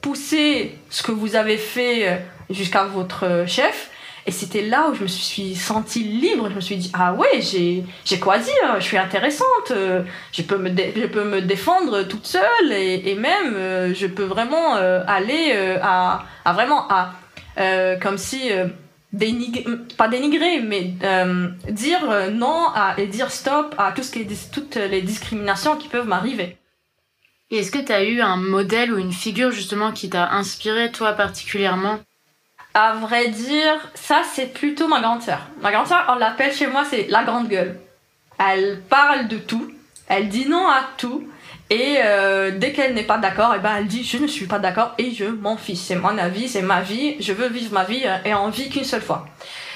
pousser 0.00 0.76
ce 0.90 1.02
que 1.04 1.12
vous 1.12 1.36
avez 1.36 1.56
fait 1.56 2.20
jusqu'à 2.50 2.84
votre 2.84 3.44
chef. 3.46 3.90
Et 4.26 4.30
c'était 4.30 4.60
là 4.60 4.90
où 4.90 4.94
je 4.94 5.04
me 5.04 5.06
suis 5.06 5.54
sentie 5.54 6.02
libre. 6.02 6.50
Je 6.50 6.54
me 6.54 6.60
suis 6.60 6.76
dit 6.76 6.90
ah 6.92 7.14
ouais, 7.14 7.40
j'ai 7.40 7.84
quoi 8.20 8.38
dire. 8.38 8.76
Je 8.78 8.84
suis 8.84 8.98
intéressante. 8.98 9.70
euh, 9.70 10.02
je 10.32 10.42
peux 10.42 10.58
me 10.58 10.68
je 10.68 11.06
peux 11.06 11.24
me 11.24 11.40
défendre 11.40 12.02
toute 12.02 12.26
seule 12.26 12.72
et, 12.72 13.14
même 13.14 13.54
euh, 13.54 13.94
je 13.94 14.06
peux 14.06 14.24
vraiment 14.24 14.76
euh, 14.76 15.02
aller 15.06 15.78
à 15.80 16.26
à 16.44 16.52
vraiment 16.52 16.86
à 16.90 17.14
comme 18.02 18.18
si 18.18 18.50
dénigrer, 19.14 19.64
pas 19.96 20.08
dénigrer, 20.08 20.60
mais 20.60 20.92
dire 21.70 22.30
non 22.30 22.68
à, 22.74 22.94
et 22.98 23.06
dire 23.06 23.30
stop 23.30 23.74
à 23.78 23.92
tout 23.92 24.02
ce 24.02 24.12
qui 24.12 24.20
est, 24.20 24.50
toutes 24.52 24.76
les 24.76 25.00
discriminations 25.00 25.76
qui 25.76 25.88
peuvent 25.88 26.06
m'arriver. 26.06 26.58
Est-ce 27.50 27.70
que 27.70 27.78
tu 27.78 27.92
as 27.92 28.04
eu 28.04 28.20
un 28.20 28.36
modèle 28.36 28.92
ou 28.92 28.98
une 28.98 29.12
figure 29.12 29.52
justement 29.52 29.90
qui 29.90 30.10
t'a 30.10 30.32
inspiré 30.32 30.92
toi 30.92 31.14
particulièrement? 31.14 31.98
À 32.74 32.94
vrai 32.94 33.28
dire, 33.28 33.90
ça 33.94 34.22
c'est 34.32 34.52
plutôt 34.52 34.88
ma 34.88 35.00
grande 35.00 35.22
sœur. 35.22 35.40
Ma 35.62 35.72
grande 35.72 35.86
sœur, 35.86 36.04
on 36.08 36.16
l'appelle 36.16 36.52
chez 36.52 36.66
moi, 36.66 36.84
c'est 36.88 37.06
la 37.08 37.24
grande 37.24 37.48
gueule. 37.48 37.78
Elle 38.38 38.80
parle 38.88 39.26
de 39.26 39.38
tout, 39.38 39.70
elle 40.06 40.28
dit 40.28 40.48
non 40.48 40.68
à 40.68 40.82
tout, 40.96 41.26
et 41.70 41.96
euh, 41.98 42.52
dès 42.56 42.72
qu'elle 42.72 42.94
n'est 42.94 43.02
pas 43.02 43.18
d'accord, 43.18 43.52
eh 43.56 43.58
ben 43.58 43.76
elle 43.78 43.86
dit 43.86 44.04
je 44.04 44.16
ne 44.16 44.26
suis 44.26 44.46
pas 44.46 44.58
d'accord 44.58 44.94
et 44.96 45.10
je 45.10 45.24
m'en 45.24 45.56
fiche. 45.56 45.78
C'est 45.78 45.96
mon 45.96 46.16
avis, 46.16 46.48
c'est 46.48 46.62
ma 46.62 46.80
vie, 46.80 47.16
je 47.20 47.32
veux 47.32 47.48
vivre 47.48 47.72
ma 47.72 47.84
vie 47.84 48.02
euh, 48.06 48.16
et 48.24 48.34
on 48.34 48.48
vit 48.48 48.70
qu'une 48.70 48.84
seule 48.84 49.02
fois. 49.02 49.26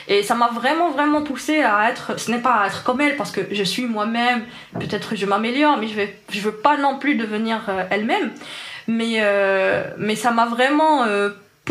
Et 0.09 0.23
ça 0.23 0.35
m'a 0.35 0.49
vraiment, 0.49 0.91
vraiment 0.91 1.23
poussé 1.23 1.63
à 1.63 1.89
être, 1.91 2.19
ce 2.19 2.31
n'est 2.31 2.41
pas 2.41 2.55
à 2.55 2.67
être 2.67 2.83
comme 2.83 3.01
elle, 3.01 3.17
parce 3.17 3.31
que 3.31 3.41
je 3.51 3.63
suis 3.63 3.87
moi-même, 3.87 4.45
peut-être 4.79 5.15
je 5.17 5.27
m'améliore, 5.27 5.77
mais 5.77 5.87
je 5.87 5.95
vais, 5.95 6.19
je 6.31 6.41
veux 6.41 6.55
pas 6.55 6.77
non 6.77 6.99
plus 6.99 7.15
devenir 7.15 7.61
euh, 7.69 7.85
elle-même. 7.91 8.33
Mais, 8.89 9.23
mais 9.97 10.17
ça 10.17 10.33
m'a 10.33 10.47
vraiment 10.47 11.05
euh, 11.05 11.31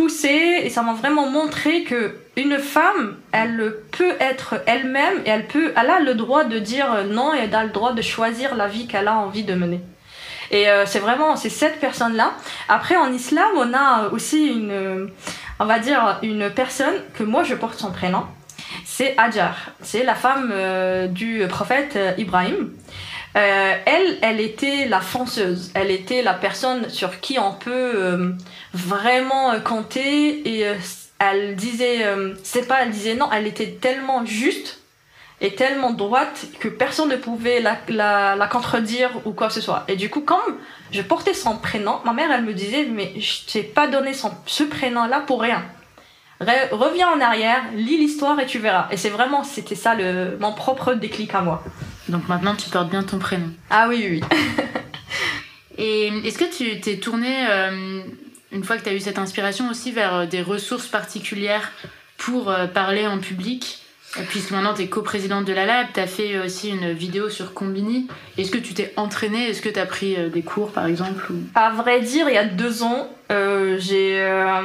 et 0.10 0.70
ça 0.70 0.82
m'a 0.82 0.94
vraiment 0.94 1.30
montré 1.30 1.84
que 1.84 2.16
une 2.36 2.58
femme, 2.58 3.18
elle 3.32 3.76
peut 3.92 4.16
être 4.20 4.56
elle-même 4.66 5.20
et 5.26 5.30
elle 5.30 5.48
peut, 5.48 5.74
elle 5.76 5.90
a 5.90 6.00
le 6.00 6.16
droit 6.16 6.44
de 6.44 6.60
dire 6.60 7.06
non 7.10 7.34
et 7.34 7.40
elle 7.40 7.56
a 7.56 7.64
le 7.64 7.70
droit 7.70 7.94
de 7.94 8.02
choisir 8.02 8.56
la 8.56 8.68
vie 8.68 8.88
qu'elle 8.88 9.08
a 9.08 9.16
envie 9.16 9.44
de 9.44 9.54
mener. 9.54 9.82
Et 10.52 10.70
euh, 10.70 10.86
c'est 10.86 11.00
vraiment, 11.00 11.36
c'est 11.36 11.50
cette 11.50 11.80
personne-là. 11.80 12.34
Après, 12.68 12.98
en 12.98 13.12
islam, 13.14 13.48
on 13.56 13.74
a 13.74 14.10
aussi 14.10 14.48
une, 14.48 15.10
on 15.60 15.66
va 15.66 15.80
dire, 15.80 16.20
une 16.24 16.50
personne 16.50 16.96
que 17.14 17.24
moi 17.24 17.44
je 17.44 17.56
porte 17.56 17.80
son 17.80 17.92
prénom. 17.92 18.26
C'est 18.86 19.16
Hajar. 19.18 19.56
C'est 19.82 20.04
la 20.04 20.16
femme 20.16 20.50
euh, 20.54 21.08
du 21.08 21.46
prophète 21.50 21.94
euh, 21.96 22.14
Ibrahim. 22.18 22.72
Elle, 23.34 24.18
elle 24.22 24.42
était 24.42 24.88
la 24.90 25.00
fonceuse. 25.00 25.72
Elle 25.74 25.90
était 25.90 26.22
la 26.22 26.34
personne 26.34 26.90
sur 26.90 27.22
qui 27.22 27.40
on 27.40 27.54
peut 27.54 28.36
vraiment 28.74 29.52
euh, 29.52 29.60
compter. 29.60 30.48
Et 30.48 30.68
euh, 30.68 30.76
elle 31.20 31.56
disait, 31.56 32.06
euh, 32.06 32.34
c'est 32.44 32.68
pas, 32.68 32.84
elle 32.84 32.92
disait 32.92 33.16
non, 33.16 33.30
elle 33.32 33.48
était 33.48 33.78
tellement 33.82 34.26
juste 34.26 34.80
et 35.44 35.56
tellement 35.56 35.92
droite 35.92 36.46
que 36.60 36.68
personne 36.68 37.10
ne 37.10 37.16
pouvait 37.16 37.62
la, 37.62 37.78
la, 37.90 38.36
la 38.36 38.48
contredire 38.48 39.10
ou 39.26 39.32
quoi 39.32 39.48
que 39.48 39.54
ce 39.54 39.62
soit. 39.62 39.84
Et 39.88 39.96
du 39.96 40.10
coup, 40.10 40.22
comme 40.22 40.58
je 40.92 41.02
portais 41.02 41.34
son 41.34 41.58
prénom, 41.58 42.00
ma 42.06 42.14
mère, 42.14 42.32
elle 42.32 42.44
me 42.44 42.54
disait, 42.54 42.86
mais 42.86 43.14
je 43.20 43.46
t'ai 43.52 43.64
pas 43.64 43.88
donné 43.88 44.14
son, 44.14 44.32
ce 44.46 44.64
prénom-là 44.64 45.22
pour 45.22 45.42
rien. 45.42 45.64
Re- 46.42 46.70
reviens 46.72 47.10
en 47.10 47.20
arrière, 47.22 47.64
lis 47.76 47.98
l'histoire 47.98 48.40
et 48.40 48.46
tu 48.46 48.60
verras. 48.60 48.88
Et 48.92 48.98
c'est 48.98 49.10
vraiment, 49.10 49.44
c'était 49.44 49.76
ça 49.76 49.96
le, 49.96 50.38
mon 50.40 50.54
propre 50.54 50.94
déclic 50.94 51.34
à 51.34 51.42
moi. 51.42 51.64
Donc 52.08 52.28
maintenant, 52.28 52.56
tu 52.56 52.70
portes 52.70 52.90
bien 52.90 53.04
ton 53.04 53.18
prénom. 53.18 53.50
Ah 53.70 53.88
oui, 53.90 54.08
oui. 54.10 54.22
Et 55.78 56.08
est-ce 56.26 56.38
que 56.38 56.56
tu 56.56 56.80
t'es 56.82 56.98
tourné, 56.98 57.48
euh, 57.50 58.02
une 58.52 58.64
fois 58.64 58.78
que 58.78 58.84
tu 58.84 58.90
as 58.90 58.94
eu 58.94 59.00
cette 59.00 59.20
inspiration, 59.20 59.70
aussi 59.70 59.92
vers 59.92 60.16
euh, 60.16 60.26
des 60.26 60.42
ressources 60.42 60.88
particulières 60.88 61.72
pour 62.18 62.50
euh, 62.50 62.68
parler 62.68 63.08
en 63.08 63.20
public 63.20 63.80
Euh, 64.18 64.24
Puisque 64.28 64.52
maintenant 64.52 64.74
tu 64.74 64.82
es 64.82 64.88
coprésidente 64.88 65.46
de 65.46 65.54
la 65.54 65.66
Lab, 65.66 65.88
tu 65.94 66.00
as 66.02 66.08
fait 66.08 66.38
aussi 66.40 66.70
une 66.70 66.92
vidéo 66.92 67.30
sur 67.30 67.54
Combini. 67.54 68.08
Est-ce 68.38 68.52
que 68.52 68.58
tu 68.58 68.74
t'es 68.74 68.92
entraînée? 68.98 69.50
Est-ce 69.50 69.62
que 69.62 69.70
tu 69.70 69.80
as 69.80 69.86
pris 69.86 70.16
euh, 70.18 70.28
des 70.28 70.42
cours 70.42 70.72
par 70.72 70.86
exemple. 70.86 71.32
À 71.56 71.70
vrai 71.72 72.02
dire, 72.02 72.28
il 72.28 72.36
y 72.36 72.38
a 72.38 72.44
deux 72.44 72.84
ans, 72.84 73.08
euh, 73.32 73.78
j'ai 73.80 74.20
euh, 74.20 74.62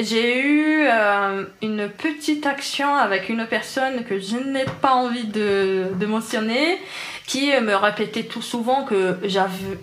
eu 0.00 0.84
euh, 0.90 1.44
une 1.62 1.88
petite 1.88 2.44
action 2.46 2.92
avec 2.92 3.28
une 3.28 3.46
personne 3.46 4.02
que 4.04 4.18
je 4.18 4.36
n'ai 4.36 4.64
pas 4.80 4.94
envie 4.94 5.28
de, 5.28 5.84
de 5.94 6.06
mentionner, 6.06 6.78
qui 7.26 7.52
me 7.60 7.76
répétait 7.76 8.24
tout 8.24 8.42
souvent 8.42 8.84
que 8.84 9.16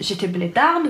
j'étais 0.02 0.28
blédarde, 0.28 0.88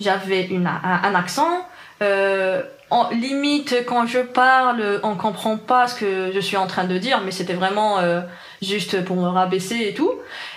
j'avais 0.00 0.48
un, 0.52 1.14
accent. 1.14 1.66
Euh, 2.02 2.62
en 2.88 3.10
limite, 3.10 3.84
quand 3.86 4.06
je 4.06 4.18
parle, 4.18 5.00
on 5.02 5.14
comprend 5.14 5.56
pas 5.56 5.86
ce 5.86 5.94
que 5.94 6.32
je 6.34 6.40
suis 6.40 6.56
en 6.56 6.66
train 6.66 6.84
de 6.84 6.98
dire, 6.98 7.20
mais 7.24 7.30
c'était 7.30 7.54
vraiment 7.54 7.98
euh, 7.98 8.20
juste 8.62 9.04
pour 9.04 9.16
me 9.16 9.28
rabaisser 9.28 9.88
et 9.88 9.94
tout. 9.94 10.12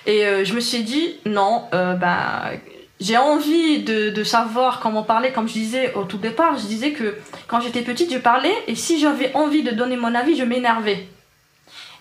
Et 0.05 0.25
euh, 0.25 0.45
je 0.45 0.53
me 0.53 0.59
suis 0.59 0.83
dit, 0.83 1.17
non, 1.25 1.65
ben, 1.71 2.51
j'ai 2.99 3.17
envie 3.17 3.83
de, 3.83 4.09
de 4.09 4.23
savoir 4.23 4.79
comment 4.79 5.03
parler. 5.03 5.31
Comme 5.31 5.47
je 5.47 5.53
disais 5.53 5.93
au 5.93 6.05
tout 6.05 6.17
départ, 6.17 6.57
je 6.57 6.65
disais 6.65 6.91
que 6.91 7.15
quand 7.47 7.59
j'étais 7.59 7.81
petite, 7.81 8.11
je 8.11 8.17
parlais 8.17 8.55
et 8.67 8.75
si 8.75 8.99
j'avais 8.99 9.31
envie 9.35 9.61
de 9.61 9.71
donner 9.71 9.97
mon 9.97 10.15
avis, 10.15 10.35
je 10.35 10.43
m'énervais. 10.43 11.05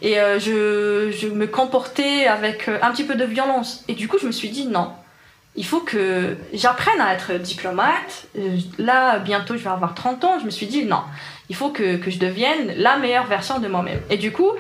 Et 0.00 0.14
je, 0.14 1.12
je 1.16 1.28
me 1.28 1.46
comportais 1.46 2.26
avec 2.26 2.68
un 2.68 2.90
petit 2.90 3.04
peu 3.04 3.14
de 3.14 3.24
violence. 3.24 3.84
Et 3.86 3.94
du 3.94 4.08
coup, 4.08 4.18
je 4.18 4.26
me 4.26 4.32
suis 4.32 4.48
dit 4.48 4.66
non. 4.66 4.90
Il 5.54 5.66
faut 5.66 5.80
que 5.80 6.36
j'apprenne 6.54 7.00
à 7.00 7.12
être 7.14 7.34
diplomate. 7.34 8.26
Euh, 8.38 8.56
Là, 8.78 9.18
bientôt, 9.18 9.54
je 9.56 9.62
vais 9.62 9.70
avoir 9.70 9.94
30 9.94 10.24
ans. 10.24 10.38
Je 10.40 10.46
me 10.46 10.50
suis 10.50 10.66
dit 10.66 10.84
non. 10.86 11.02
Il 11.50 11.56
faut 11.56 11.68
que, 11.70 11.96
que 11.96 12.10
je 12.10 12.18
devienne 12.18 12.72
la 12.78 12.96
meilleure 12.96 13.26
version 13.26 13.58
de 13.58 13.68
moi-même. 13.68 14.00
Et 14.08 14.16
du 14.16 14.32
coup, 14.32 14.50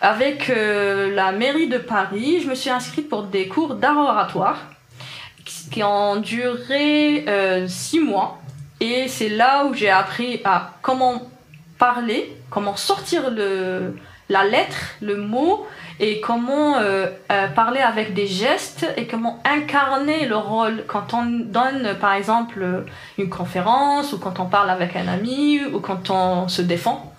avec 0.00 0.48
euh, 0.48 1.14
la 1.14 1.32
mairie 1.32 1.68
de 1.68 1.76
Paris, 1.78 2.40
je 2.42 2.48
me 2.48 2.54
suis 2.54 2.70
inscrite 2.70 3.08
pour 3.10 3.24
des 3.24 3.48
cours 3.48 3.74
d'art 3.74 3.98
oratoire 3.98 4.58
qui- 5.44 5.82
ont 5.82 6.16
duré 6.16 7.24
euh, 7.28 7.66
six 7.68 8.00
mois. 8.00 8.40
Et 8.80 9.06
c'est 9.08 9.28
là 9.28 9.66
où 9.66 9.74
j'ai 9.74 9.90
appris 9.90 10.40
à 10.44 10.72
comment 10.82 11.28
parler, 11.78 12.34
comment 12.50 12.76
sortir 12.76 13.30
le, 13.30 13.94
la 14.30 14.44
lettre, 14.44 14.76
le 15.02 15.16
mot, 15.16 15.66
et 16.00 16.20
comment 16.20 16.76
euh, 16.76 17.06
euh, 17.32 17.48
parler 17.48 17.80
avec 17.80 18.14
des 18.14 18.26
gestes 18.26 18.86
et 18.96 19.06
comment 19.06 19.42
incarner 19.44 20.26
le 20.26 20.36
rôle 20.36 20.84
quand 20.86 21.14
on 21.14 21.24
donne, 21.24 21.96
par 22.00 22.12
exemple, 22.12 22.84
une 23.18 23.28
conférence 23.28 24.12
ou 24.12 24.18
quand 24.18 24.40
on 24.40 24.46
parle 24.46 24.70
avec 24.70 24.94
un 24.96 25.08
ami 25.08 25.60
ou 25.72 25.80
quand 25.80 26.10
on 26.10 26.48
se 26.48 26.62
défend. 26.62 27.12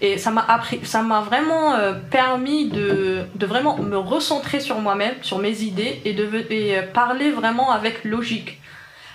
Et 0.00 0.18
ça 0.18 0.30
m'a 0.30 0.44
appris, 0.46 0.80
ça 0.84 1.02
m'a 1.02 1.20
vraiment 1.20 1.74
euh, 1.74 1.94
permis 1.94 2.68
de, 2.68 3.24
de 3.34 3.46
vraiment 3.46 3.78
me 3.78 3.96
recentrer 3.96 4.60
sur 4.60 4.78
moi-même, 4.78 5.14
sur 5.22 5.38
mes 5.38 5.62
idées 5.62 6.02
et 6.04 6.12
de 6.12 6.28
et, 6.50 6.78
euh, 6.78 6.82
parler 6.82 7.30
vraiment 7.30 7.70
avec 7.70 8.04
logique. 8.04 8.60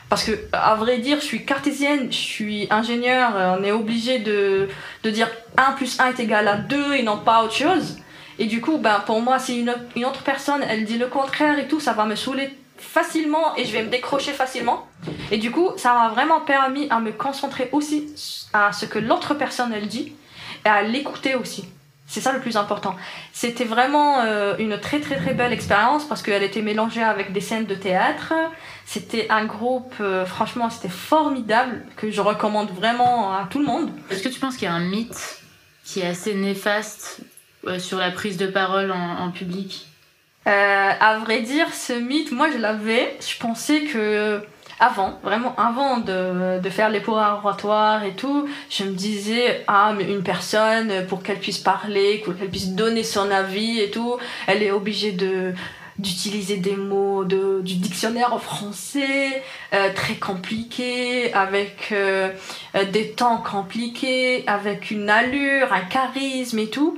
Parce 0.09 0.23
que, 0.23 0.31
à 0.51 0.75
vrai 0.75 0.97
dire, 0.97 1.19
je 1.19 1.25
suis 1.25 1.45
cartésienne, 1.45 2.11
je 2.11 2.17
suis 2.17 2.67
ingénieur, 2.71 3.35
euh, 3.35 3.55
on 3.59 3.63
est 3.63 3.71
obligé 3.71 4.19
de, 4.19 4.67
de 5.03 5.09
dire 5.11 5.29
1 5.55 5.73
plus 5.73 5.99
1 5.99 6.07
est 6.07 6.19
égal 6.19 6.47
à 6.47 6.55
2 6.57 6.95
et 6.95 7.03
non 7.03 7.17
pas 7.17 7.43
autre 7.43 7.53
chose. 7.53 7.97
Et 8.41 8.47
du 8.47 8.59
coup, 8.59 8.79
ben, 8.79 9.03
pour 9.05 9.21
moi, 9.21 9.37
si 9.37 9.59
une, 9.59 9.69
autre 10.03 10.23
personne, 10.23 10.63
elle 10.67 10.83
dit 10.83 10.97
le 10.97 11.05
contraire 11.05 11.59
et 11.59 11.67
tout, 11.67 11.79
ça 11.79 11.93
va 11.93 12.05
me 12.05 12.15
saouler 12.15 12.49
facilement 12.75 13.55
et 13.55 13.65
je 13.65 13.71
vais 13.71 13.83
me 13.83 13.89
décrocher 13.89 14.31
facilement. 14.31 14.87
Et 15.29 15.37
du 15.37 15.51
coup, 15.51 15.69
ça 15.77 15.93
m'a 15.93 16.09
vraiment 16.09 16.41
permis 16.41 16.87
à 16.89 16.99
me 16.99 17.11
concentrer 17.11 17.69
aussi 17.71 18.07
à 18.51 18.73
ce 18.73 18.87
que 18.87 18.97
l'autre 18.97 19.35
personne, 19.35 19.71
elle 19.71 19.87
dit 19.87 20.13
et 20.65 20.69
à 20.69 20.81
l'écouter 20.81 21.35
aussi. 21.35 21.65
C'est 22.07 22.19
ça 22.19 22.33
le 22.33 22.39
plus 22.39 22.57
important. 22.57 22.95
C'était 23.31 23.63
vraiment 23.63 24.21
euh, 24.21 24.55
une 24.57 24.79
très 24.79 25.01
très 25.01 25.17
très 25.17 25.35
belle 25.35 25.53
expérience 25.53 26.05
parce 26.05 26.23
qu'elle 26.23 26.41
était 26.41 26.63
mélangée 26.63 27.03
avec 27.03 27.33
des 27.33 27.41
scènes 27.41 27.67
de 27.67 27.75
théâtre. 27.75 28.33
C'était 28.87 29.27
un 29.29 29.45
groupe, 29.45 29.93
euh, 30.01 30.25
franchement, 30.25 30.71
c'était 30.71 30.89
formidable 30.89 31.85
que 31.95 32.09
je 32.09 32.21
recommande 32.21 32.71
vraiment 32.71 33.35
à 33.35 33.47
tout 33.47 33.59
le 33.59 33.65
monde. 33.65 33.91
Est-ce 34.09 34.23
que 34.23 34.29
tu 34.29 34.39
penses 34.39 34.55
qu'il 34.55 34.65
y 34.65 34.71
a 34.71 34.73
un 34.73 34.89
mythe 34.89 35.43
qui 35.85 35.99
est 35.99 36.07
assez 36.07 36.33
néfaste 36.33 37.21
sur 37.79 37.97
la 37.97 38.11
prise 38.11 38.37
de 38.37 38.47
parole 38.47 38.91
en, 38.91 39.31
public 39.31 39.87
Euh, 40.47 40.91
à 40.99 41.19
vrai 41.19 41.41
dire, 41.41 41.71
ce 41.73 41.93
mythe, 41.93 42.31
moi 42.31 42.49
je 42.51 42.57
l'avais. 42.57 43.15
Je 43.21 43.37
pensais 43.37 43.81
que 43.81 44.41
avant, 44.79 45.19
vraiment 45.21 45.55
avant 45.57 45.99
de, 45.99 46.69
faire 46.71 46.89
les 46.89 47.01
cours 47.01 47.17
oratoires 47.17 48.03
et 48.03 48.15
tout, 48.15 48.47
je 48.71 48.83
me 48.83 48.93
disais, 48.93 49.63
ah, 49.67 49.93
mais 49.95 50.05
une 50.05 50.23
personne, 50.23 51.05
pour 51.07 51.21
qu'elle 51.21 51.37
puisse 51.37 51.59
parler, 51.59 52.23
pour 52.25 52.35
qu'elle 52.35 52.49
puisse 52.49 52.69
donner 52.69 53.03
son 53.03 53.29
avis 53.29 53.79
et 53.79 53.91
tout, 53.91 54.17
elle 54.47 54.63
est 54.63 54.71
obligée 54.71 55.11
de 55.11 55.53
d'utiliser 55.99 56.57
des 56.57 56.75
mots 56.75 57.23
de, 57.23 57.61
du 57.61 57.75
dictionnaire 57.75 58.41
français 58.41 59.43
euh, 59.73 59.93
très 59.93 60.15
compliqués 60.15 61.31
avec 61.33 61.89
euh, 61.91 62.29
euh, 62.75 62.85
des 62.85 63.11
temps 63.11 63.37
compliqués 63.37 64.43
avec 64.47 64.89
une 64.89 65.09
allure 65.09 65.71
un 65.71 65.81
charisme 65.81 66.57
et 66.57 66.69
tout 66.69 66.97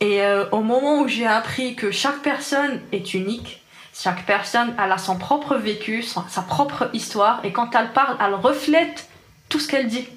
et 0.00 0.22
euh, 0.22 0.48
au 0.50 0.60
moment 0.60 1.00
où 1.00 1.08
j'ai 1.08 1.26
appris 1.26 1.74
que 1.74 1.90
chaque 1.90 2.20
personne 2.20 2.80
est 2.92 3.14
unique, 3.14 3.62
chaque 3.92 4.24
personne 4.26 4.74
elle 4.82 4.92
a 4.92 4.98
son 4.98 5.16
propre 5.16 5.56
vécu, 5.56 6.02
sa 6.02 6.42
propre 6.42 6.88
histoire, 6.92 7.44
et 7.44 7.52
quand 7.52 7.74
elle 7.74 7.92
parle, 7.92 8.16
elle 8.24 8.34
reflète 8.34 9.08
tout 9.48 9.58
ce 9.58 9.68
qu'elle 9.68 9.88
dit. 9.88 10.08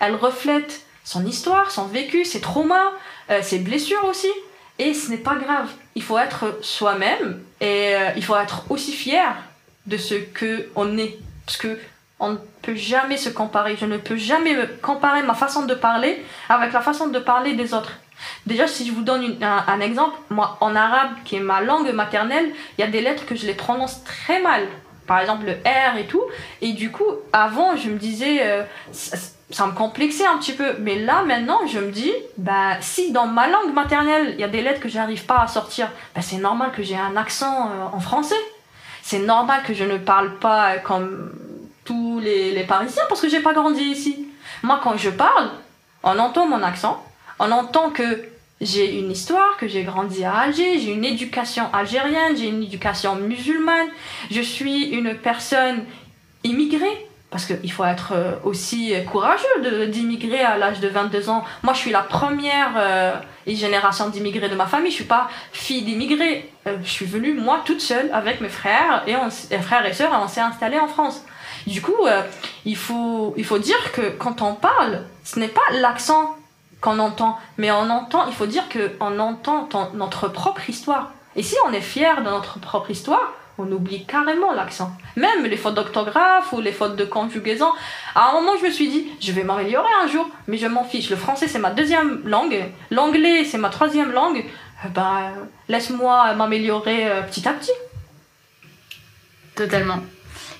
Elle 0.00 0.14
reflète 0.14 0.82
son 1.02 1.26
histoire, 1.26 1.70
son 1.70 1.86
vécu, 1.86 2.24
ses 2.24 2.40
traumas, 2.40 2.92
euh, 3.30 3.42
ses 3.42 3.58
blessures 3.58 4.04
aussi. 4.04 4.30
Et 4.78 4.94
ce 4.94 5.10
n'est 5.10 5.18
pas 5.18 5.36
grave. 5.36 5.70
Il 5.94 6.02
faut 6.02 6.18
être 6.18 6.58
soi-même 6.62 7.42
et 7.60 7.94
euh, 7.94 8.10
il 8.16 8.24
faut 8.24 8.36
être 8.36 8.70
aussi 8.70 8.92
fier 8.92 9.36
de 9.86 9.96
ce 9.96 10.14
que 10.14 10.68
on 10.74 10.96
est, 10.98 11.18
parce 11.46 11.58
que 11.58 11.78
on 12.18 12.32
ne 12.32 12.36
peut 12.62 12.74
jamais 12.74 13.16
se 13.16 13.28
comparer. 13.28 13.76
Je 13.76 13.86
ne 13.86 13.98
peux 13.98 14.16
jamais 14.16 14.56
comparer 14.80 15.22
ma 15.22 15.34
façon 15.34 15.66
de 15.66 15.74
parler 15.74 16.24
avec 16.48 16.72
la 16.72 16.80
façon 16.80 17.08
de 17.08 17.18
parler 17.18 17.54
des 17.54 17.74
autres. 17.74 17.92
Déjà, 18.46 18.66
si 18.66 18.86
je 18.86 18.92
vous 18.92 19.02
donne 19.02 19.36
un, 19.42 19.80
exemple, 19.80 20.16
moi, 20.30 20.56
en 20.60 20.76
arabe, 20.76 21.10
qui 21.24 21.36
est 21.36 21.40
ma 21.40 21.60
langue 21.60 21.92
maternelle, 21.92 22.52
il 22.76 22.80
y 22.80 22.84
a 22.84 22.88
des 22.88 23.00
lettres 23.00 23.26
que 23.26 23.34
je 23.34 23.46
les 23.46 23.54
prononce 23.54 24.04
très 24.04 24.40
mal. 24.40 24.66
Par 25.06 25.20
exemple, 25.20 25.46
le 25.46 25.52
R 25.52 25.96
et 25.98 26.06
tout. 26.06 26.22
Et 26.62 26.72
du 26.72 26.90
coup, 26.90 27.04
avant, 27.32 27.76
je 27.76 27.90
me 27.90 27.98
disais, 27.98 28.38
euh, 28.42 28.64
ça, 28.92 29.16
ça 29.50 29.66
me 29.66 29.72
complexait 29.72 30.26
un 30.26 30.38
petit 30.38 30.52
peu. 30.52 30.74
Mais 30.80 30.98
là, 30.98 31.22
maintenant, 31.22 31.60
je 31.66 31.78
me 31.78 31.90
dis, 31.90 32.12
bah, 32.38 32.80
si 32.80 33.12
dans 33.12 33.26
ma 33.26 33.48
langue 33.48 33.72
maternelle, 33.72 34.30
il 34.34 34.40
y 34.40 34.44
a 34.44 34.48
des 34.48 34.62
lettres 34.62 34.80
que 34.80 34.88
j'arrive 34.88 35.24
pas 35.26 35.40
à 35.40 35.46
sortir, 35.46 35.88
bah, 36.14 36.22
c'est 36.22 36.38
normal 36.38 36.72
que 36.74 36.82
j'ai 36.82 36.96
un 36.96 37.16
accent 37.16 37.68
euh, 37.68 37.84
en 37.96 38.00
français. 38.00 38.34
C'est 39.02 39.18
normal 39.18 39.62
que 39.66 39.74
je 39.74 39.84
ne 39.84 39.98
parle 39.98 40.34
pas 40.38 40.78
comme 40.78 41.30
tous 41.84 42.20
les, 42.20 42.52
les 42.52 42.64
Parisiens 42.64 43.02
parce 43.08 43.20
que 43.20 43.28
j'ai 43.28 43.40
pas 43.40 43.52
grandi 43.52 43.82
ici. 43.82 44.26
Moi, 44.62 44.80
quand 44.82 44.96
je 44.96 45.10
parle, 45.10 45.50
on 46.02 46.18
entend 46.18 46.46
mon 46.46 46.62
accent, 46.62 47.04
on 47.38 47.50
entend 47.50 47.90
que 47.90 48.24
j'ai 48.60 48.98
une 48.98 49.10
histoire, 49.10 49.56
que 49.58 49.68
j'ai 49.68 49.82
grandi 49.82 50.24
à 50.24 50.34
Alger, 50.34 50.78
j'ai 50.78 50.92
une 50.92 51.04
éducation 51.04 51.64
algérienne, 51.72 52.36
j'ai 52.36 52.48
une 52.48 52.62
éducation 52.62 53.16
musulmane, 53.16 53.88
je 54.30 54.40
suis 54.40 54.84
une 54.84 55.14
personne 55.14 55.84
immigrée, 56.44 57.08
parce 57.34 57.46
qu'il 57.46 57.72
faut 57.72 57.84
être 57.84 58.12
euh, 58.14 58.34
aussi 58.44 58.94
courageux 59.10 59.88
d'immigrer 59.88 60.42
à 60.42 60.56
l'âge 60.56 60.78
de 60.78 60.86
22 60.86 61.30
ans. 61.30 61.44
Moi, 61.64 61.72
je 61.74 61.80
suis 61.80 61.90
la 61.90 62.02
première 62.02 62.74
euh, 62.76 63.12
génération 63.48 64.08
d'immigrés 64.08 64.48
de 64.48 64.54
ma 64.54 64.66
famille, 64.66 64.92
je 64.92 64.96
suis 64.98 65.04
pas 65.04 65.28
fille 65.52 65.82
d'immigrés. 65.82 66.48
Euh, 66.68 66.76
je 66.84 66.88
suis 66.88 67.06
venue, 67.06 67.34
moi, 67.34 67.62
toute 67.64 67.80
seule, 67.80 68.08
avec 68.12 68.40
mes 68.40 68.48
frères 68.48 69.02
et, 69.08 69.16
on, 69.16 69.30
frères 69.60 69.84
et 69.84 69.92
sœurs, 69.92 70.12
et 70.12 70.16
on 70.16 70.28
s'est 70.28 70.42
installés 70.42 70.78
en 70.78 70.86
France. 70.86 71.24
Du 71.66 71.82
coup, 71.82 72.06
il, 72.66 72.76
faut, 72.76 73.34
il 73.36 73.44
faut 73.44 73.58
dire 73.58 73.92
que 73.92 74.10
quand 74.10 74.40
on 74.42 74.54
parle, 74.54 75.02
ce 75.24 75.40
n'est 75.40 75.48
pas 75.48 75.62
l'accent 75.72 76.36
qu'on 76.84 76.98
entend, 76.98 77.38
mais 77.56 77.70
on 77.70 77.88
entend, 77.88 78.26
il 78.26 78.34
faut 78.34 78.44
dire 78.44 78.64
qu'on 78.68 79.18
entend 79.18 79.70
notre 79.94 80.28
propre 80.28 80.68
histoire. 80.68 81.12
Et 81.34 81.42
si 81.42 81.56
on 81.66 81.72
est 81.72 81.80
fier 81.80 82.18
de 82.18 82.28
notre 82.28 82.58
propre 82.58 82.90
histoire, 82.90 83.32
on 83.56 83.72
oublie 83.72 84.04
carrément 84.04 84.52
l'accent. 84.52 84.92
Même 85.16 85.44
les 85.44 85.56
fautes 85.56 85.76
d'orthographe 85.76 86.52
ou 86.52 86.60
les 86.60 86.72
fautes 86.72 86.96
de 86.96 87.06
conjugaison. 87.06 87.68
À 88.14 88.28
un 88.28 88.32
moment, 88.34 88.52
je 88.60 88.66
me 88.66 88.70
suis 88.70 88.88
dit, 88.88 89.06
je 89.18 89.32
vais 89.32 89.44
m'améliorer 89.44 89.88
un 90.02 90.08
jour, 90.08 90.28
mais 90.46 90.58
je 90.58 90.66
m'en 90.66 90.84
fiche. 90.84 91.08
Le 91.08 91.16
français, 91.16 91.48
c'est 91.48 91.58
ma 91.58 91.70
deuxième 91.70 92.20
langue. 92.26 92.62
L'anglais, 92.90 93.44
c'est 93.44 93.56
ma 93.56 93.70
troisième 93.70 94.12
langue. 94.12 94.44
Ben, 94.94 95.32
laisse-moi 95.68 96.34
m'améliorer 96.34 97.10
euh, 97.10 97.22
petit 97.22 97.48
à 97.48 97.54
petit. 97.54 97.72
Totalement. 99.54 100.00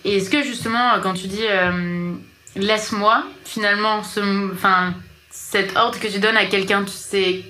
Et 0.06 0.16
est-ce 0.16 0.30
que 0.30 0.42
justement, 0.42 0.92
quand 1.02 1.12
tu 1.12 1.26
dis 1.26 1.46
euh, 1.46 2.14
laisse-moi, 2.56 3.24
finalement, 3.44 4.02
ce, 4.02 4.52
enfin, 4.54 4.94
cette 5.34 5.76
ordre 5.76 5.98
que 5.98 6.06
tu 6.06 6.20
donnes 6.20 6.36
à 6.36 6.46
quelqu'un, 6.46 6.84
c'est, 6.86 7.44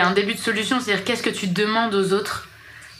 un 0.00 0.10
début 0.10 0.34
de 0.34 0.38
solution. 0.38 0.80
C'est-à-dire, 0.80 1.04
qu'est-ce 1.04 1.22
que 1.22 1.30
tu 1.30 1.46
demandes 1.46 1.94
aux 1.94 2.12
autres? 2.12 2.48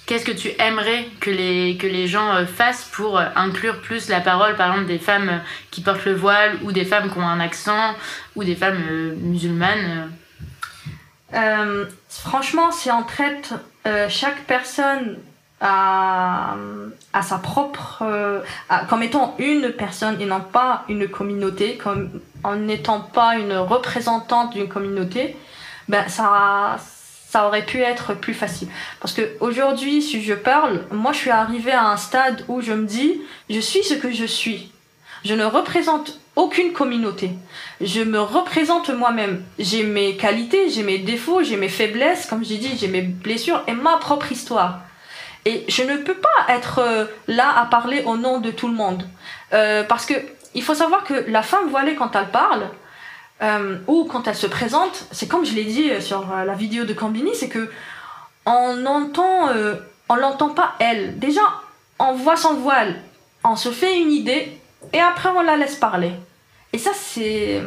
Qu'est-ce 0.07 0.25
que 0.25 0.31
tu 0.33 0.53
aimerais 0.61 1.09
que 1.19 1.31
les, 1.31 1.77
que 1.77 1.89
les 1.89 2.07
gens 2.07 2.33
euh, 2.33 2.47
fassent 2.47 2.85
pour 2.93 3.19
euh, 3.19 3.25
inclure 3.35 3.81
plus 3.81 4.09
la 4.09 4.21
parole, 4.21 4.55
par 4.55 4.71
exemple, 4.71 4.87
des 4.87 5.01
femmes 5.01 5.29
euh, 5.29 5.39
qui 5.73 5.81
portent 5.81 6.05
le 6.05 6.15
voile, 6.15 6.59
ou 6.63 6.71
des 6.71 6.85
femmes 6.85 7.11
qui 7.11 7.19
ont 7.19 7.27
un 7.27 7.41
accent, 7.41 7.97
ou 8.37 8.45
des 8.45 8.55
femmes 8.55 8.83
musulmanes 9.21 10.13
Franchement, 12.09 12.71
si 12.71 12.89
on 12.91 13.03
traite 13.03 13.53
chaque 14.09 14.45
personne 14.47 15.19
à 15.61 16.55
sa 17.21 17.39
propre. 17.39 18.03
comme 18.89 19.03
étant 19.03 19.35
une 19.39 19.71
personne 19.73 20.19
et 20.21 20.25
non 20.25 20.41
pas 20.41 20.85
une 20.89 21.09
communauté, 21.09 21.77
comme 21.77 22.21
en 22.47 22.55
n'étant 22.55 23.01
pas 23.01 23.37
une 23.37 23.57
représentante 23.57 24.53
d'une 24.53 24.69
communauté, 24.69 25.37
ben 25.89 26.09
ça, 26.09 26.77
ça 27.29 27.49
aurait 27.49 27.67
pu 27.67 27.81
être 27.81 28.15
plus 28.15 28.35
facile. 28.35 28.69
Parce 29.01 29.13
que 29.13 29.37
aujourd'hui, 29.41 30.01
si 30.01 30.23
je 30.23 30.33
parle, 30.33 30.85
moi 30.93 31.13
je 31.13 31.19
suis 31.19 31.31
arrivée 31.31 31.73
à 31.73 31.87
un 31.87 31.97
stade 31.97 32.45
où 32.47 32.61
je 32.61 32.73
me 32.73 32.87
dis, 32.87 33.21
je 33.51 33.59
suis 33.59 33.83
ce 33.83 33.95
que 33.95 34.13
je 34.13 34.25
suis. 34.25 34.71
Je 35.25 35.35
ne 35.35 35.45
représente 35.45 36.21
aucune 36.37 36.73
communauté. 36.73 37.31
Je 37.81 38.03
me 38.03 38.21
représente 38.21 38.91
moi-même. 38.91 39.43
J'ai 39.59 39.83
mes 39.83 40.17
qualités, 40.17 40.71
j'ai 40.71 40.85
mes 40.85 40.99
défauts, 40.99 41.43
j'ai 41.43 41.57
mes 41.57 41.69
faiblesses, 41.69 42.27
comme 42.27 42.45
j'ai 42.45 42.59
dit, 42.59 42.77
j'ai 42.79 42.89
mes 42.89 43.03
blessures 43.03 43.65
et 43.67 43.73
ma 43.73 43.97
propre 43.97 44.31
histoire. 44.31 44.83
Et 45.47 45.65
je 45.69 45.83
ne 45.83 45.97
peux 45.97 46.15
pas 46.15 46.55
être 46.55 46.79
euh, 46.79 47.07
là 47.27 47.59
à 47.59 47.67
parler 47.67 48.03
au 48.05 48.17
nom 48.17 48.39
de 48.39 48.51
tout 48.53 48.69
le 48.69 48.75
monde. 48.75 49.05
Euh, 49.53 49.85
parce 49.85 50.07
que 50.07 50.15
il 50.57 50.63
faut 50.63 50.75
savoir 50.75 51.05
que 51.05 51.15
la 51.29 51.43
femme 51.43 51.69
voilée, 51.69 51.95
quand 51.95 52.17
elle 52.17 52.31
parle, 52.31 52.69
euh, 53.43 53.79
ou 53.87 54.05
quand 54.11 54.27
elle 54.27 54.35
se 54.35 54.47
présente, 54.47 55.07
c'est 55.13 55.29
comme 55.29 55.45
je 55.45 55.55
l'ai 55.55 55.65
dit 55.65 55.91
sur 56.01 56.27
la 56.35 56.55
vidéo 56.55 56.85
de 56.85 56.95
Cambini, 56.95 57.35
c'est 57.35 57.51
que 57.51 57.71
on 58.47 58.75
l'entend 58.77 60.49
pas 60.51 60.75
elle. 60.81 61.19
Déjà, 61.19 61.43
on 61.99 62.15
voit 62.15 62.37
son 62.37 62.55
voile, 62.55 62.97
on 63.45 63.57
se 63.57 63.71
fait 63.71 64.01
une 64.01 64.11
idée, 64.11 64.59
et 64.93 65.01
après 65.01 65.29
on 65.29 65.43
la 65.43 65.57
laisse 65.57 65.77
parler. 65.77 66.13
Et 66.73 66.79
ça, 66.79 66.91
c'est 66.95 67.63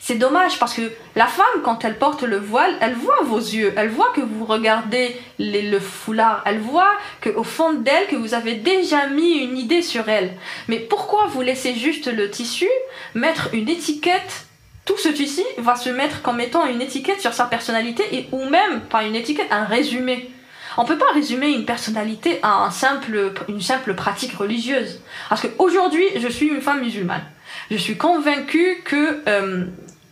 c'est 0.00 0.16
dommage 0.16 0.58
parce 0.58 0.74
que 0.74 0.90
la 1.16 1.26
femme, 1.26 1.62
quand 1.62 1.84
elle 1.84 1.98
porte 1.98 2.22
le 2.22 2.38
voile, 2.38 2.74
elle 2.80 2.94
voit 2.94 3.22
vos 3.24 3.38
yeux, 3.38 3.72
elle 3.76 3.90
voit 3.90 4.12
que 4.14 4.20
vous 4.20 4.44
regardez 4.44 5.16
le 5.38 5.78
foulard, 5.78 6.42
elle 6.46 6.60
voit 6.60 6.92
qu'au 7.22 7.44
fond 7.44 7.74
d'elle, 7.74 8.06
que 8.06 8.16
vous 8.16 8.34
avez 8.34 8.54
déjà 8.54 9.06
mis 9.08 9.38
une 9.38 9.58
idée 9.58 9.82
sur 9.82 10.08
elle. 10.08 10.32
Mais 10.68 10.78
pourquoi 10.78 11.26
vous 11.26 11.42
laissez 11.42 11.74
juste 11.74 12.06
le 12.12 12.30
tissu 12.30 12.68
mettre 13.14 13.50
une 13.52 13.68
étiquette? 13.68 14.46
Tout 14.84 14.96
ce 14.96 15.08
tissu 15.08 15.42
va 15.58 15.76
se 15.76 15.90
mettre 15.90 16.22
comme 16.22 16.40
étant 16.40 16.66
une 16.66 16.82
étiquette 16.82 17.20
sur 17.20 17.34
sa 17.34 17.44
personnalité 17.44 18.04
et 18.12 18.28
ou 18.32 18.44
même 18.48 18.80
pas 18.90 19.04
une 19.04 19.14
étiquette, 19.14 19.46
un 19.50 19.64
résumé. 19.64 20.30
On 20.76 20.84
peut 20.84 20.98
pas 20.98 21.12
résumer 21.12 21.48
une 21.48 21.64
personnalité 21.64 22.38
à 22.42 22.64
un 22.64 22.70
simple, 22.70 23.32
une 23.48 23.60
simple 23.60 23.94
pratique 23.94 24.34
religieuse. 24.34 25.00
Parce 25.28 25.42
qu'aujourd'hui, 25.42 26.04
je 26.16 26.28
suis 26.28 26.46
une 26.46 26.60
femme 26.60 26.80
musulmane. 26.80 27.24
Je 27.70 27.76
suis 27.76 27.96
convaincue 27.96 28.82
que 28.84 29.22
euh, 29.28 29.64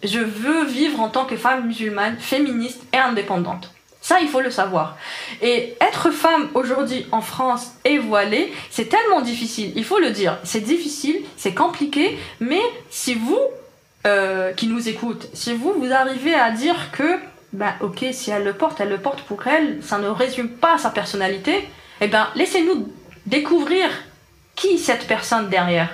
je 0.04 0.20
veux 0.20 0.64
vivre 0.64 1.00
en 1.00 1.08
tant 1.08 1.24
que 1.24 1.36
femme 1.36 1.66
musulmane, 1.66 2.16
féministe 2.18 2.82
et 2.92 2.98
indépendante. 2.98 3.72
Ça, 4.00 4.20
il 4.20 4.28
faut 4.28 4.40
le 4.40 4.50
savoir. 4.50 4.96
Et 5.42 5.74
être 5.80 6.10
femme 6.10 6.48
aujourd'hui 6.54 7.06
en 7.10 7.20
France 7.20 7.72
et 7.84 7.98
voilée, 7.98 8.52
c'est 8.70 8.88
tellement 8.88 9.20
difficile. 9.20 9.72
Il 9.74 9.84
faut 9.84 9.98
le 9.98 10.10
dire. 10.10 10.38
C'est 10.44 10.60
difficile, 10.60 11.16
c'est 11.36 11.52
compliqué, 11.52 12.16
mais 12.40 12.62
si 12.90 13.14
vous, 13.14 13.40
euh, 14.06 14.52
qui 14.52 14.68
nous 14.68 14.88
écoutez, 14.88 15.28
si 15.34 15.52
vous, 15.52 15.74
vous 15.74 15.92
arrivez 15.92 16.34
à 16.34 16.52
dire 16.52 16.92
que, 16.92 17.18
ben 17.52 17.74
ok, 17.80 18.06
si 18.12 18.30
elle 18.30 18.44
le 18.44 18.52
porte, 18.52 18.80
elle 18.80 18.88
le 18.88 18.98
porte 18.98 19.22
pour 19.22 19.46
elle, 19.48 19.82
ça 19.82 19.98
ne 19.98 20.08
résume 20.08 20.48
pas 20.48 20.78
sa 20.78 20.90
personnalité, 20.90 21.68
eh 22.00 22.06
ben 22.06 22.28
laissez-nous 22.36 22.92
découvrir 23.26 23.90
qui 24.54 24.78
cette 24.78 25.08
personne 25.08 25.48
derrière. 25.48 25.90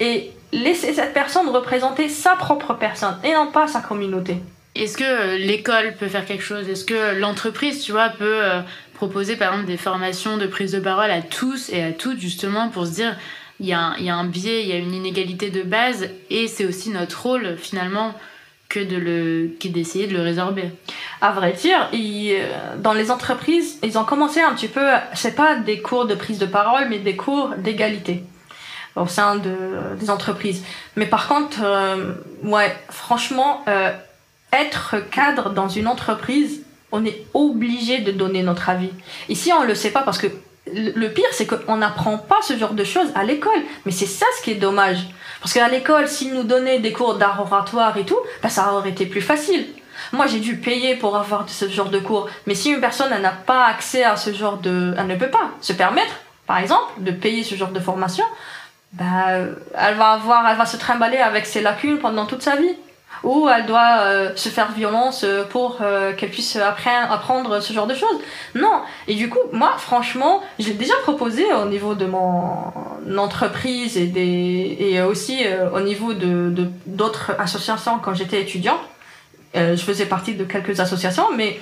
Et 0.00 0.32
laisser 0.52 0.92
cette 0.92 1.14
personne 1.14 1.48
représenter 1.48 2.08
sa 2.08 2.36
propre 2.36 2.74
personne 2.74 3.16
et 3.24 3.32
non 3.32 3.50
pas 3.50 3.66
sa 3.66 3.80
communauté. 3.80 4.36
Est-ce 4.74 4.96
que 4.96 5.04
euh, 5.04 5.38
l'école 5.38 5.94
peut 5.98 6.08
faire 6.08 6.24
quelque 6.24 6.44
chose? 6.44 6.68
Est-ce 6.68 6.84
que 6.84 7.18
l'entreprise, 7.18 7.82
tu 7.82 7.92
vois, 7.92 8.08
peut 8.08 8.42
euh, 8.42 8.60
proposer 8.94 9.36
par 9.36 9.52
exemple 9.52 9.68
des 9.68 9.76
formations 9.76 10.38
de 10.38 10.46
prise 10.46 10.72
de 10.72 10.80
parole 10.80 11.10
à 11.10 11.20
tous 11.20 11.70
et 11.70 11.82
à 11.82 11.92
toutes 11.92 12.18
justement 12.18 12.68
pour 12.68 12.86
se 12.86 12.92
dire 12.92 13.16
il 13.60 13.66
y, 13.66 13.72
a 13.72 13.80
un, 13.80 13.96
il 13.98 14.04
y 14.04 14.10
a 14.10 14.16
un 14.16 14.24
biais, 14.24 14.62
il 14.62 14.68
y 14.68 14.72
a 14.72 14.76
une 14.76 14.94
inégalité 14.94 15.50
de 15.50 15.62
base 15.62 16.08
et 16.30 16.48
c'est 16.48 16.64
aussi 16.64 16.90
notre 16.90 17.22
rôle 17.22 17.56
finalement 17.58 18.14
que 18.68 18.80
de 18.80 18.96
le 18.96 19.50
d'essayer 19.62 20.06
de 20.06 20.14
le 20.14 20.22
résorber? 20.22 20.70
À 21.20 21.32
vrai 21.32 21.52
dire, 21.52 21.90
euh, 21.92 22.76
dans 22.78 22.94
les 22.94 23.10
entreprises, 23.10 23.78
ils 23.82 23.98
ont 23.98 24.04
commencé 24.04 24.40
un 24.40 24.54
petit 24.54 24.68
peu, 24.68 24.86
c'est 25.14 25.36
pas 25.36 25.56
des 25.56 25.80
cours 25.80 26.06
de 26.06 26.14
prise 26.14 26.38
de 26.38 26.46
parole, 26.46 26.86
mais 26.88 26.98
des 26.98 27.14
cours 27.14 27.50
d'égalité 27.58 28.24
au 28.96 29.06
sein 29.06 29.36
de, 29.36 29.96
des 29.98 30.10
entreprises. 30.10 30.62
Mais 30.96 31.06
par 31.06 31.28
contre, 31.28 31.58
euh, 31.62 32.12
ouais, 32.44 32.76
franchement, 32.90 33.64
euh, 33.68 33.90
être 34.52 34.96
cadre 35.10 35.50
dans 35.50 35.68
une 35.68 35.86
entreprise, 35.86 36.62
on 36.90 37.04
est 37.04 37.24
obligé 37.32 38.00
de 38.00 38.12
donner 38.12 38.42
notre 38.42 38.68
avis. 38.68 38.90
Ici, 39.28 39.50
on 39.58 39.64
le 39.64 39.74
sait 39.74 39.90
pas 39.90 40.02
parce 40.02 40.18
que 40.18 40.26
le 40.66 41.08
pire, 41.08 41.26
c'est 41.32 41.46
qu'on 41.46 41.78
n'apprend 41.78 42.18
pas 42.18 42.40
ce 42.42 42.56
genre 42.56 42.74
de 42.74 42.84
choses 42.84 43.10
à 43.14 43.24
l'école. 43.24 43.60
Mais 43.84 43.92
c'est 43.92 44.06
ça 44.06 44.26
ce 44.38 44.42
qui 44.42 44.52
est 44.52 44.56
dommage. 44.56 44.98
Parce 45.40 45.54
qu'à 45.54 45.68
l'école, 45.68 46.06
s'ils 46.06 46.34
nous 46.34 46.44
donnaient 46.44 46.78
des 46.78 46.92
cours 46.92 47.16
d'art 47.16 47.40
oratoire 47.40 47.96
et 47.96 48.04
tout, 48.04 48.18
bah, 48.42 48.48
ça 48.48 48.72
aurait 48.74 48.90
été 48.90 49.06
plus 49.06 49.20
facile. 49.20 49.66
Moi, 50.12 50.26
j'ai 50.26 50.40
dû 50.40 50.56
payer 50.56 50.96
pour 50.96 51.16
avoir 51.16 51.48
ce 51.48 51.68
genre 51.68 51.88
de 51.88 51.98
cours. 51.98 52.28
Mais 52.46 52.54
si 52.54 52.70
une 52.70 52.80
personne 52.80 53.10
n'a 53.20 53.30
pas 53.30 53.66
accès 53.66 54.04
à 54.04 54.16
ce 54.16 54.32
genre 54.32 54.58
de... 54.58 54.94
Elle 54.96 55.06
ne 55.06 55.16
peut 55.16 55.30
pas 55.30 55.50
se 55.60 55.72
permettre, 55.72 56.12
par 56.46 56.58
exemple, 56.58 56.92
de 56.98 57.10
payer 57.10 57.42
ce 57.42 57.54
genre 57.54 57.72
de 57.72 57.80
formation, 57.80 58.24
bah, 58.92 59.38
elle 59.74 59.94
va 59.94 60.12
avoir, 60.12 60.46
elle 60.48 60.56
va 60.56 60.66
se 60.66 60.76
trimballer 60.76 61.16
avec 61.16 61.46
ses 61.46 61.62
lacunes 61.62 61.98
pendant 61.98 62.26
toute 62.26 62.42
sa 62.42 62.56
vie. 62.56 62.76
Ou 63.24 63.48
elle 63.48 63.66
doit 63.66 63.98
euh, 64.00 64.32
se 64.34 64.48
faire 64.48 64.72
violence 64.72 65.22
euh, 65.22 65.44
pour 65.44 65.78
euh, 65.80 66.12
qu'elle 66.12 66.30
puisse 66.30 66.56
apprendre, 66.56 67.60
ce 67.60 67.72
genre 67.72 67.86
de 67.86 67.94
choses. 67.94 68.18
Non. 68.56 68.82
Et 69.06 69.14
du 69.14 69.28
coup, 69.28 69.38
moi, 69.52 69.74
franchement, 69.78 70.42
j'ai 70.58 70.74
déjà 70.74 70.94
proposé 71.02 71.44
au 71.52 71.66
niveau 71.66 71.94
de 71.94 72.06
mon 72.06 72.72
entreprise 73.16 73.96
et, 73.96 74.06
des, 74.06 74.76
et 74.80 75.00
aussi 75.02 75.44
au 75.72 75.80
niveau 75.80 76.14
de 76.14 76.52
d'autres 76.86 77.32
associations 77.38 77.98
quand 78.00 78.14
j'étais 78.14 78.40
étudiante. 78.40 78.80
je 79.54 79.76
faisais 79.76 80.06
partie 80.06 80.34
de 80.34 80.44
quelques 80.44 80.80
associations, 80.80 81.28
mais 81.36 81.60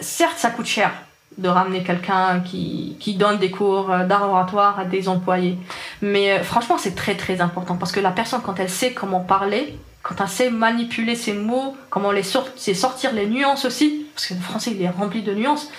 certes, 0.00 0.38
ça 0.38 0.50
coûte 0.50 0.66
cher 0.66 0.90
de 1.38 1.48
ramener 1.48 1.82
quelqu'un 1.82 2.40
qui, 2.40 2.96
qui 3.00 3.14
donne 3.14 3.38
des 3.38 3.50
cours 3.50 3.88
d'art 3.88 4.28
oratoire 4.28 4.78
à 4.78 4.84
des 4.84 5.08
employés. 5.08 5.58
Mais 6.00 6.32
euh, 6.32 6.42
franchement, 6.42 6.78
c'est 6.78 6.94
très 6.94 7.16
très 7.16 7.40
important 7.40 7.76
parce 7.76 7.92
que 7.92 8.00
la 8.00 8.10
personne, 8.10 8.40
quand 8.42 8.58
elle 8.60 8.70
sait 8.70 8.92
comment 8.92 9.20
parler, 9.20 9.78
quand 10.02 10.20
elle 10.20 10.28
sait 10.28 10.50
manipuler 10.50 11.16
ses 11.16 11.32
mots, 11.32 11.76
comment 11.90 12.12
les 12.12 12.22
c'est 12.56 12.74
sortir 12.74 13.12
les 13.12 13.26
nuances 13.26 13.64
aussi, 13.64 14.06
parce 14.14 14.26
que 14.26 14.34
le 14.34 14.40
français 14.40 14.72
il 14.72 14.82
est 14.82 14.90
rempli 14.90 15.22
de 15.22 15.34
nuances, 15.34 15.70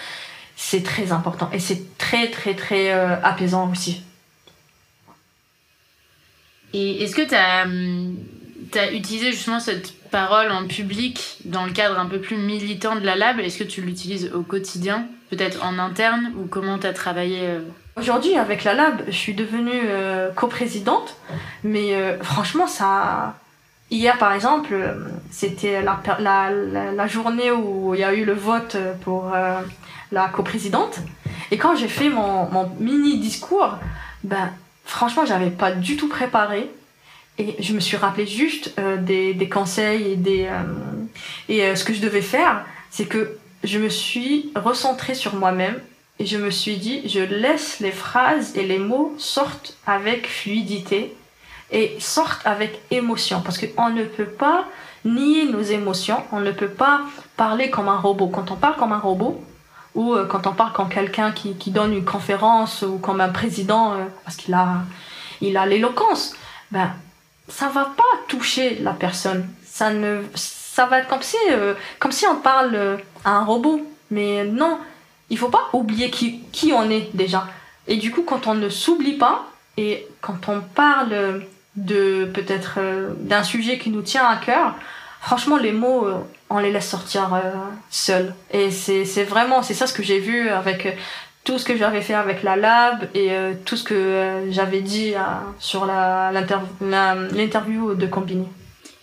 c'est 0.56 0.84
très 0.84 1.12
important 1.12 1.50
et 1.54 1.60
c'est 1.60 1.98
très 1.98 2.30
très 2.32 2.56
très 2.56 2.92
euh, 2.92 3.16
apaisant 3.22 3.70
aussi. 3.72 4.04
Et 6.74 7.04
est-ce 7.04 7.16
que 7.16 7.22
tu 7.22 7.36
as, 7.36 8.92
utilisé 8.92 9.32
justement 9.32 9.60
cette 9.62 9.94
parole 10.10 10.52
en 10.52 10.68
public 10.68 11.38
dans 11.46 11.66
le 11.66 11.72
cadre 11.72 11.98
un 11.98 12.08
peu 12.08 12.20
plus 12.20 12.36
militant 12.36 12.96
de 12.96 13.06
la 13.06 13.16
lab? 13.16 13.40
Est-ce 13.40 13.60
que 13.60 13.64
tu 13.64 13.82
l'utilises 13.82 14.32
au 14.34 14.42
quotidien, 14.42 15.08
peut-être 15.30 15.64
en 15.66 15.80
interne, 15.80 16.32
ou 16.38 16.46
comment 16.48 16.78
tu 16.78 16.88
as 16.88 16.94
travaillé 16.94 17.40
euh 17.44 17.60
Aujourd'hui, 17.98 18.36
avec 18.36 18.66
la 18.66 18.74
lab, 18.74 19.04
je 19.08 19.16
suis 19.16 19.34
devenue 19.34 19.84
euh, 19.86 20.30
coprésidente, 20.32 21.16
mais 21.64 21.96
euh, 21.96 22.22
franchement, 22.22 22.68
ça. 22.68 23.38
Hier, 23.90 24.18
par 24.18 24.34
exemple, 24.34 24.74
euh, 24.74 24.96
c'était 25.32 25.82
la, 25.82 26.02
la, 26.20 27.08
journée 27.08 27.52
où 27.52 27.94
il 27.94 28.02
y 28.02 28.04
a 28.04 28.14
eu 28.14 28.26
le 28.26 28.34
vote 28.34 28.76
pour 29.02 29.34
euh, 29.34 29.62
la 30.12 30.28
coprésidente. 30.28 31.00
Et 31.52 31.58
quand 31.58 31.78
j'ai 31.78 31.88
fait 31.88 32.10
mon, 32.10 32.50
mon 32.50 32.70
mini 32.80 33.18
discours, 33.18 33.78
ben, 34.26 34.52
franchement, 34.84 35.26
j'avais 35.26 35.52
pas 35.52 35.72
du 35.72 35.96
tout 35.96 36.10
préparé. 36.10 36.70
Et 37.38 37.56
je 37.62 37.74
me 37.74 37.80
suis 37.80 37.96
rappelé 37.96 38.26
juste 38.26 38.74
des, 39.00 39.34
des 39.34 39.50
conseils 39.50 40.14
et, 40.14 40.16
des, 40.16 40.50
et 41.48 41.76
ce 41.76 41.84
que 41.84 41.94
je 41.94 42.02
devais 42.02 42.22
faire, 42.22 42.66
c'est 42.90 43.06
que 43.06 43.38
je 43.66 43.80
me 43.80 43.90
suis 43.90 44.52
recentrée 44.56 45.16
sur 45.16 45.36
moi-même 45.36 45.80
et 46.20 46.26
je 46.26 46.38
me 46.38 46.50
suis 46.50 46.78
dit, 46.78 47.08
je 47.08 47.20
laisse 47.20 47.80
les 47.80 47.92
phrases 47.92 48.56
et 48.56 48.64
les 48.64 48.80
mots 48.80 49.14
sortent 49.18 49.76
avec 49.86 50.28
fluidité 50.28 51.16
et 51.72 51.98
sortent 52.00 52.46
avec 52.46 52.80
émotion. 52.92 53.42
Parce 53.42 53.58
qu'on 53.58 53.90
ne 53.90 54.06
peut 54.06 54.26
pas 54.26 54.66
nier 55.04 55.46
nos 55.46 55.62
émotions, 55.62 56.24
on 56.32 56.40
ne 56.40 56.52
peut 56.52 56.70
pas 56.70 57.02
parler 57.36 57.70
comme 57.70 57.90
un 57.90 57.98
robot. 57.98 58.28
Quand 58.28 58.52
on 58.52 58.56
parle 58.56 58.76
comme 58.78 58.94
un 58.94 59.00
robot, 59.00 59.44
ou 59.94 60.14
euh, 60.14 60.26
quand 60.26 60.48
on 60.48 60.54
parle 60.54 60.74
comme 60.74 60.90
quelqu'un 60.90 61.32
qui, 61.32 61.56
qui 61.56 61.72
donne 61.72 61.94
une 61.94 62.06
conférence, 62.06 62.82
ou 62.82 62.98
comme 62.98 63.22
un 63.22 63.30
président, 63.30 63.94
euh, 63.94 64.06
parce 64.24 64.38
qu'il 64.38 64.54
a 64.54 64.84
il 65.42 65.58
a 65.58 65.66
l'éloquence, 65.66 66.36
ben, 66.72 66.92
ça 67.48 67.70
va 67.70 67.86
pas 67.86 68.04
toucher 68.28 68.78
la 68.80 68.94
personne. 68.94 69.48
Ça, 69.66 69.92
ne, 69.92 70.22
ça 70.36 70.86
va 70.86 71.00
être 71.00 71.08
comme 71.08 71.22
si, 71.22 71.38
euh, 71.52 71.74
comme 72.00 72.12
si 72.12 72.26
on 72.26 72.38
parle 72.38 73.00
un 73.26 73.44
robot. 73.44 73.82
Mais 74.12 74.46
non, 74.46 74.80
il 75.30 75.38
faut 75.38 75.50
pas 75.50 75.70
oublier 75.74 76.10
qui, 76.10 76.42
qui 76.52 76.72
on 76.72 76.90
est 76.90 77.10
déjà. 77.14 77.48
Et 77.88 77.98
du 77.98 78.12
coup, 78.12 78.24
quand 78.24 78.48
on 78.48 78.56
ne 78.56 78.70
s'oublie 78.70 79.18
pas, 79.18 79.46
et 79.78 80.08
quand 80.22 80.48
on 80.48 80.62
parle 80.62 81.44
de 81.76 82.26
peut-être 82.26 82.76
euh, 82.78 83.10
d'un 83.20 83.44
sujet 83.44 83.78
qui 83.78 83.90
nous 83.90 84.02
tient 84.02 84.26
à 84.26 84.38
cœur, 84.38 84.76
franchement, 85.20 85.58
les 85.58 85.74
mots, 85.74 86.06
euh, 86.06 86.16
on 86.50 86.60
les 86.60 86.72
laisse 86.72 86.90
sortir 86.90 87.34
euh, 87.34 87.52
seuls. 87.90 88.34
Et 88.52 88.72
c'est 88.72 89.24
vraiment, 89.24 89.64
c'est 89.64 89.74
ça 89.74 89.88
ce 89.88 89.94
que 89.94 90.04
j'ai 90.04 90.20
vu 90.20 90.50
avec 90.50 90.86
euh, 90.86 90.92
tout 91.44 91.60
ce 91.60 91.66
que 91.66 91.78
j'avais 91.78 92.02
fait 92.02 92.14
avec 92.14 92.44
la 92.44 92.56
lab 92.56 93.08
et 93.14 93.32
euh, 93.32 93.54
tout 93.66 93.78
ce 93.78 93.84
que 93.84 94.46
j'avais 94.50 94.82
dit 94.82 95.14
sur 95.60 95.86
l'interview 95.86 97.94
de 97.94 98.08
Combini. 98.08 98.48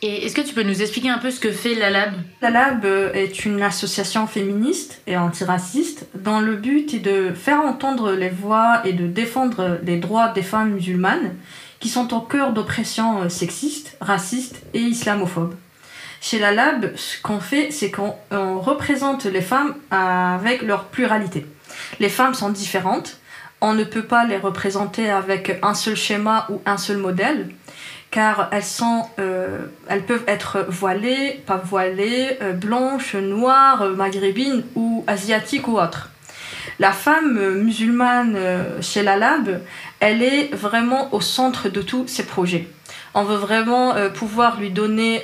Et 0.05 0.27
est-ce 0.27 0.35
que 0.35 0.41
tu 0.41 0.53
peux 0.53 0.65
nous 0.65 0.83
expliquer 0.83 1.11
un 1.11 1.19
peu 1.19 1.31
ce 1.31 1.39
que 1.39 1.53
fait 1.53 1.77
la 1.77 1.89
lab? 1.89 2.13
La 2.41 2.51
Lab 2.51 2.85
euh, 2.85 3.13
est 3.13 3.45
une 3.45 3.63
association 3.63 4.27
féministe 4.27 5.01
et 5.07 5.17
antiraciste 5.17 6.09
dont 6.17 6.41
le 6.41 6.57
but 6.57 6.93
est 6.93 6.99
de 6.99 7.33
faire 7.33 7.61
entendre 7.61 8.11
les 8.11 8.29
voix 8.29 8.81
et 8.85 8.95
de 8.95 9.07
défendre 9.07 9.79
les 9.85 9.99
droits 9.99 10.31
des 10.31 10.43
femmes 10.43 10.73
musulmanes 10.73 11.37
qui 11.79 11.89
sont 11.89 12.13
au 12.15 12.21
cœur 12.21 12.53
d'oppressions 12.53 13.23
euh, 13.23 13.29
sexistes, 13.29 13.97
racistes 14.01 14.61
et 14.75 14.81
islamophobes. 14.81 15.55
Chez 16.21 16.41
la 16.41 16.51
Lab, 16.51 16.91
ce 16.97 17.23
qu'on 17.23 17.39
fait, 17.39 17.71
c'est 17.71 17.93
qu'on 17.93 18.17
on 18.33 18.59
représente 18.59 19.25
les 19.25 19.41
femmes 19.41 19.75
avec 19.91 20.63
leur 20.63 20.87
pluralité. 20.87 21.47
Les 22.01 22.09
femmes 22.09 22.35
sont 22.35 22.51
différentes, 22.51 23.19
on 23.61 23.75
ne 23.75 23.83
peut 23.83 24.05
pas 24.05 24.25
les 24.25 24.37
représenter 24.37 25.11
avec 25.11 25.59
un 25.63 25.75
seul 25.75 25.97
schéma 25.97 26.47
ou 26.49 26.61
un 26.65 26.77
seul 26.77 26.99
modèle 26.99 27.49
car 28.13 28.51
elles 28.53 28.63
sont, 28.63 29.07
euh, 29.19 29.67
elles 29.89 30.05
peuvent 30.05 30.25
être 30.29 30.67
voilées, 30.69 31.43
pas 31.47 31.57
voilées, 31.57 32.37
euh, 32.43 32.53
blanches, 32.53 33.15
noires, 33.17 33.83
euh, 33.83 33.95
maghrébines 33.95 34.63
ou 34.77 35.03
asiatiques 35.07 35.67
ou 35.67 35.81
autres. 35.81 36.11
La 36.79 36.93
femme 36.93 37.57
musulmane 37.57 38.39
chez 38.81 39.03
la 39.03 39.17
Lab, 39.17 39.61
elle 39.99 40.23
est 40.23 40.55
vraiment 40.55 41.13
au 41.13 41.21
centre 41.21 41.69
de 41.69 41.83
tous 41.83 42.07
ces 42.07 42.25
projets. 42.25 42.69
On 43.15 43.25
veut 43.25 43.37
vraiment 43.37 43.95
pouvoir 44.15 44.59
lui 44.59 44.71
donner 44.71 45.23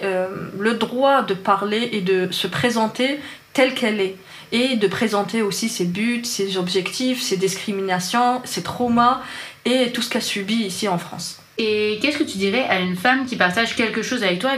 le 0.58 0.74
droit 0.74 1.22
de 1.22 1.34
parler 1.34 1.88
et 1.92 2.00
de 2.00 2.28
se 2.32 2.48
présenter 2.48 3.20
telle 3.52 3.74
qu'elle 3.74 4.00
est 4.00 4.16
et 4.52 4.76
de 4.76 4.88
présenter 4.88 5.42
aussi 5.42 5.68
ses 5.68 5.84
buts, 5.84 6.24
ses 6.24 6.58
objectifs, 6.58 7.22
ses 7.22 7.36
discriminations, 7.36 8.40
ses 8.44 8.62
traumas 8.62 9.20
et 9.64 9.90
tout 9.92 10.02
ce 10.02 10.10
qu'elle 10.10 10.22
subit 10.22 10.64
ici 10.64 10.88
en 10.88 10.98
France. 10.98 11.40
Et 11.58 11.98
qu'est-ce 12.00 12.18
que 12.18 12.24
tu 12.24 12.38
dirais 12.38 12.64
à 12.68 12.78
une 12.78 12.96
femme 12.96 13.26
qui 13.26 13.36
partage 13.36 13.74
quelque 13.74 14.02
chose 14.02 14.22
avec 14.22 14.38
toi, 14.38 14.52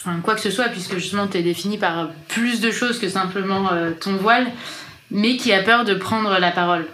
enfin 0.00 0.20
quoi 0.22 0.34
que 0.36 0.40
ce 0.40 0.50
soit, 0.50 0.68
puisque 0.68 0.94
justement 0.94 1.26
tu 1.26 1.38
es 1.38 1.42
définie 1.42 1.78
par 1.78 2.10
plus 2.28 2.60
de 2.60 2.70
choses 2.70 3.00
que 3.00 3.08
simplement 3.08 3.72
euh, 3.72 3.90
ton 3.90 4.16
voile, 4.16 4.46
mais 5.10 5.36
qui 5.36 5.52
a 5.52 5.62
peur 5.62 5.84
de 5.84 5.94
prendre 5.94 6.38
la 6.38 6.52
parole? 6.52 6.86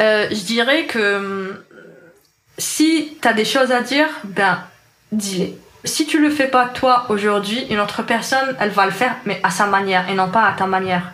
Euh, 0.00 0.28
je 0.30 0.44
dirais 0.44 0.86
que 0.86 1.16
hum, 1.16 1.56
si 2.58 3.16
tu 3.20 3.28
as 3.28 3.32
des 3.32 3.44
choses 3.44 3.72
à 3.72 3.80
dire, 3.80 4.06
ben 4.24 4.62
dis-les. 5.10 5.58
Si 5.84 6.06
tu 6.06 6.20
le 6.20 6.30
fais 6.30 6.46
pas 6.46 6.66
toi 6.66 7.06
aujourd'hui, 7.08 7.66
une 7.68 7.80
autre 7.80 8.02
personne, 8.04 8.56
elle 8.60 8.70
va 8.70 8.84
le 8.84 8.92
faire, 8.92 9.16
mais 9.26 9.40
à 9.42 9.50
sa 9.50 9.66
manière 9.66 10.08
et 10.08 10.14
non 10.14 10.28
pas 10.28 10.46
à 10.46 10.52
ta 10.52 10.66
manière. 10.66 11.12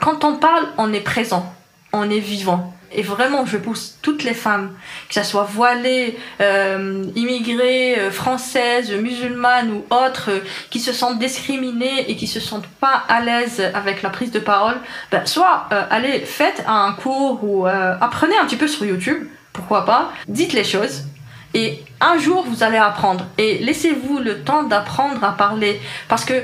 Quand 0.00 0.24
on 0.24 0.36
parle, 0.36 0.66
on 0.78 0.92
est 0.94 1.00
présent, 1.00 1.54
on 1.92 2.08
est 2.08 2.20
vivant. 2.20 2.74
Et 2.94 3.02
vraiment, 3.02 3.44
je 3.44 3.56
pousse 3.56 3.96
toutes 4.02 4.22
les 4.22 4.34
femmes, 4.34 4.72
que 5.08 5.14
ce 5.14 5.22
soit 5.22 5.44
voilées, 5.44 6.18
euh, 6.40 7.04
immigrées, 7.16 7.98
euh, 7.98 8.10
françaises, 8.10 8.92
musulmanes 8.92 9.70
ou 9.70 9.84
autres, 9.94 10.30
euh, 10.30 10.40
qui 10.70 10.78
se 10.78 10.92
sentent 10.92 11.18
discriminées 11.18 12.10
et 12.10 12.16
qui 12.16 12.26
se 12.26 12.40
sentent 12.40 12.68
pas 12.80 13.04
à 13.08 13.20
l'aise 13.20 13.60
avec 13.74 14.02
la 14.02 14.10
prise 14.10 14.30
de 14.30 14.38
parole, 14.38 14.76
ben, 15.10 15.26
soit 15.26 15.68
allez, 15.90 16.20
faites 16.20 16.64
un 16.66 16.92
cours 16.92 17.42
ou 17.42 17.66
apprenez 17.66 18.36
un 18.36 18.46
petit 18.46 18.56
peu 18.56 18.68
sur 18.68 18.84
YouTube, 18.84 19.26
pourquoi 19.52 19.84
pas, 19.84 20.12
dites 20.28 20.52
les 20.52 20.64
choses. 20.64 21.04
Et 21.54 21.82
un 22.00 22.18
jour, 22.18 22.44
vous 22.46 22.62
allez 22.62 22.78
apprendre. 22.78 23.26
Et 23.38 23.58
laissez-vous 23.58 24.18
le 24.18 24.42
temps 24.42 24.64
d'apprendre 24.64 25.22
à 25.22 25.32
parler. 25.32 25.80
Parce 26.08 26.24
que 26.24 26.42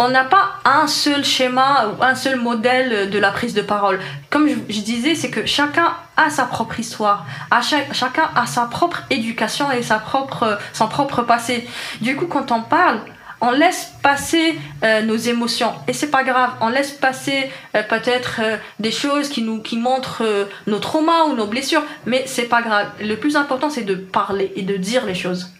on 0.00 0.08
n'a 0.08 0.24
pas 0.24 0.54
un 0.64 0.86
seul 0.86 1.22
schéma 1.24 1.88
ou 1.88 2.02
un 2.02 2.14
seul 2.14 2.36
modèle 2.36 3.10
de 3.10 3.18
la 3.18 3.30
prise 3.30 3.52
de 3.52 3.60
parole. 3.60 4.00
Comme 4.30 4.48
je, 4.48 4.54
je 4.70 4.80
disais, 4.80 5.14
c'est 5.14 5.30
que 5.30 5.44
chacun 5.44 5.92
a 6.16 6.30
sa 6.30 6.46
propre 6.46 6.80
histoire, 6.80 7.26
à 7.50 7.60
chaque, 7.60 7.92
chacun 7.92 8.30
a 8.34 8.46
sa 8.46 8.64
propre 8.64 9.02
éducation 9.10 9.70
et 9.70 9.82
sa 9.82 9.98
propre, 9.98 10.58
son 10.72 10.88
propre 10.88 11.22
passé. 11.22 11.68
Du 12.00 12.16
coup, 12.16 12.26
quand 12.26 12.50
on 12.50 12.62
parle, 12.62 13.00
on 13.42 13.50
laisse 13.50 13.92
passer 14.02 14.58
euh, 14.82 15.02
nos 15.02 15.16
émotions 15.16 15.74
et 15.86 15.92
c'est 15.92 16.10
pas 16.10 16.24
grave. 16.24 16.52
On 16.62 16.70
laisse 16.70 16.92
passer 16.92 17.50
euh, 17.76 17.82
peut-être 17.82 18.40
euh, 18.42 18.56
des 18.78 18.92
choses 18.92 19.28
qui 19.28 19.42
nous 19.42 19.60
qui 19.60 19.76
montrent 19.76 20.24
euh, 20.24 20.46
nos 20.66 20.78
traumas 20.78 21.24
ou 21.24 21.34
nos 21.34 21.46
blessures, 21.46 21.82
mais 22.06 22.24
c'est 22.26 22.48
pas 22.48 22.62
grave. 22.62 22.88
Le 23.00 23.16
plus 23.16 23.36
important, 23.36 23.68
c'est 23.68 23.84
de 23.84 23.94
parler 23.94 24.50
et 24.56 24.62
de 24.62 24.78
dire 24.78 25.04
les 25.04 25.14
choses. 25.14 25.50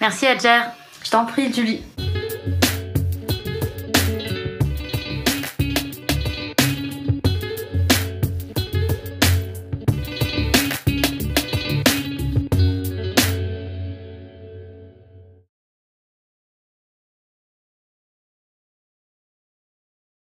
Merci 0.00 0.26
Adjer 0.26 0.62
Je 1.04 1.10
t'en 1.10 1.24
prie, 1.26 1.52
Julie. 1.52 1.82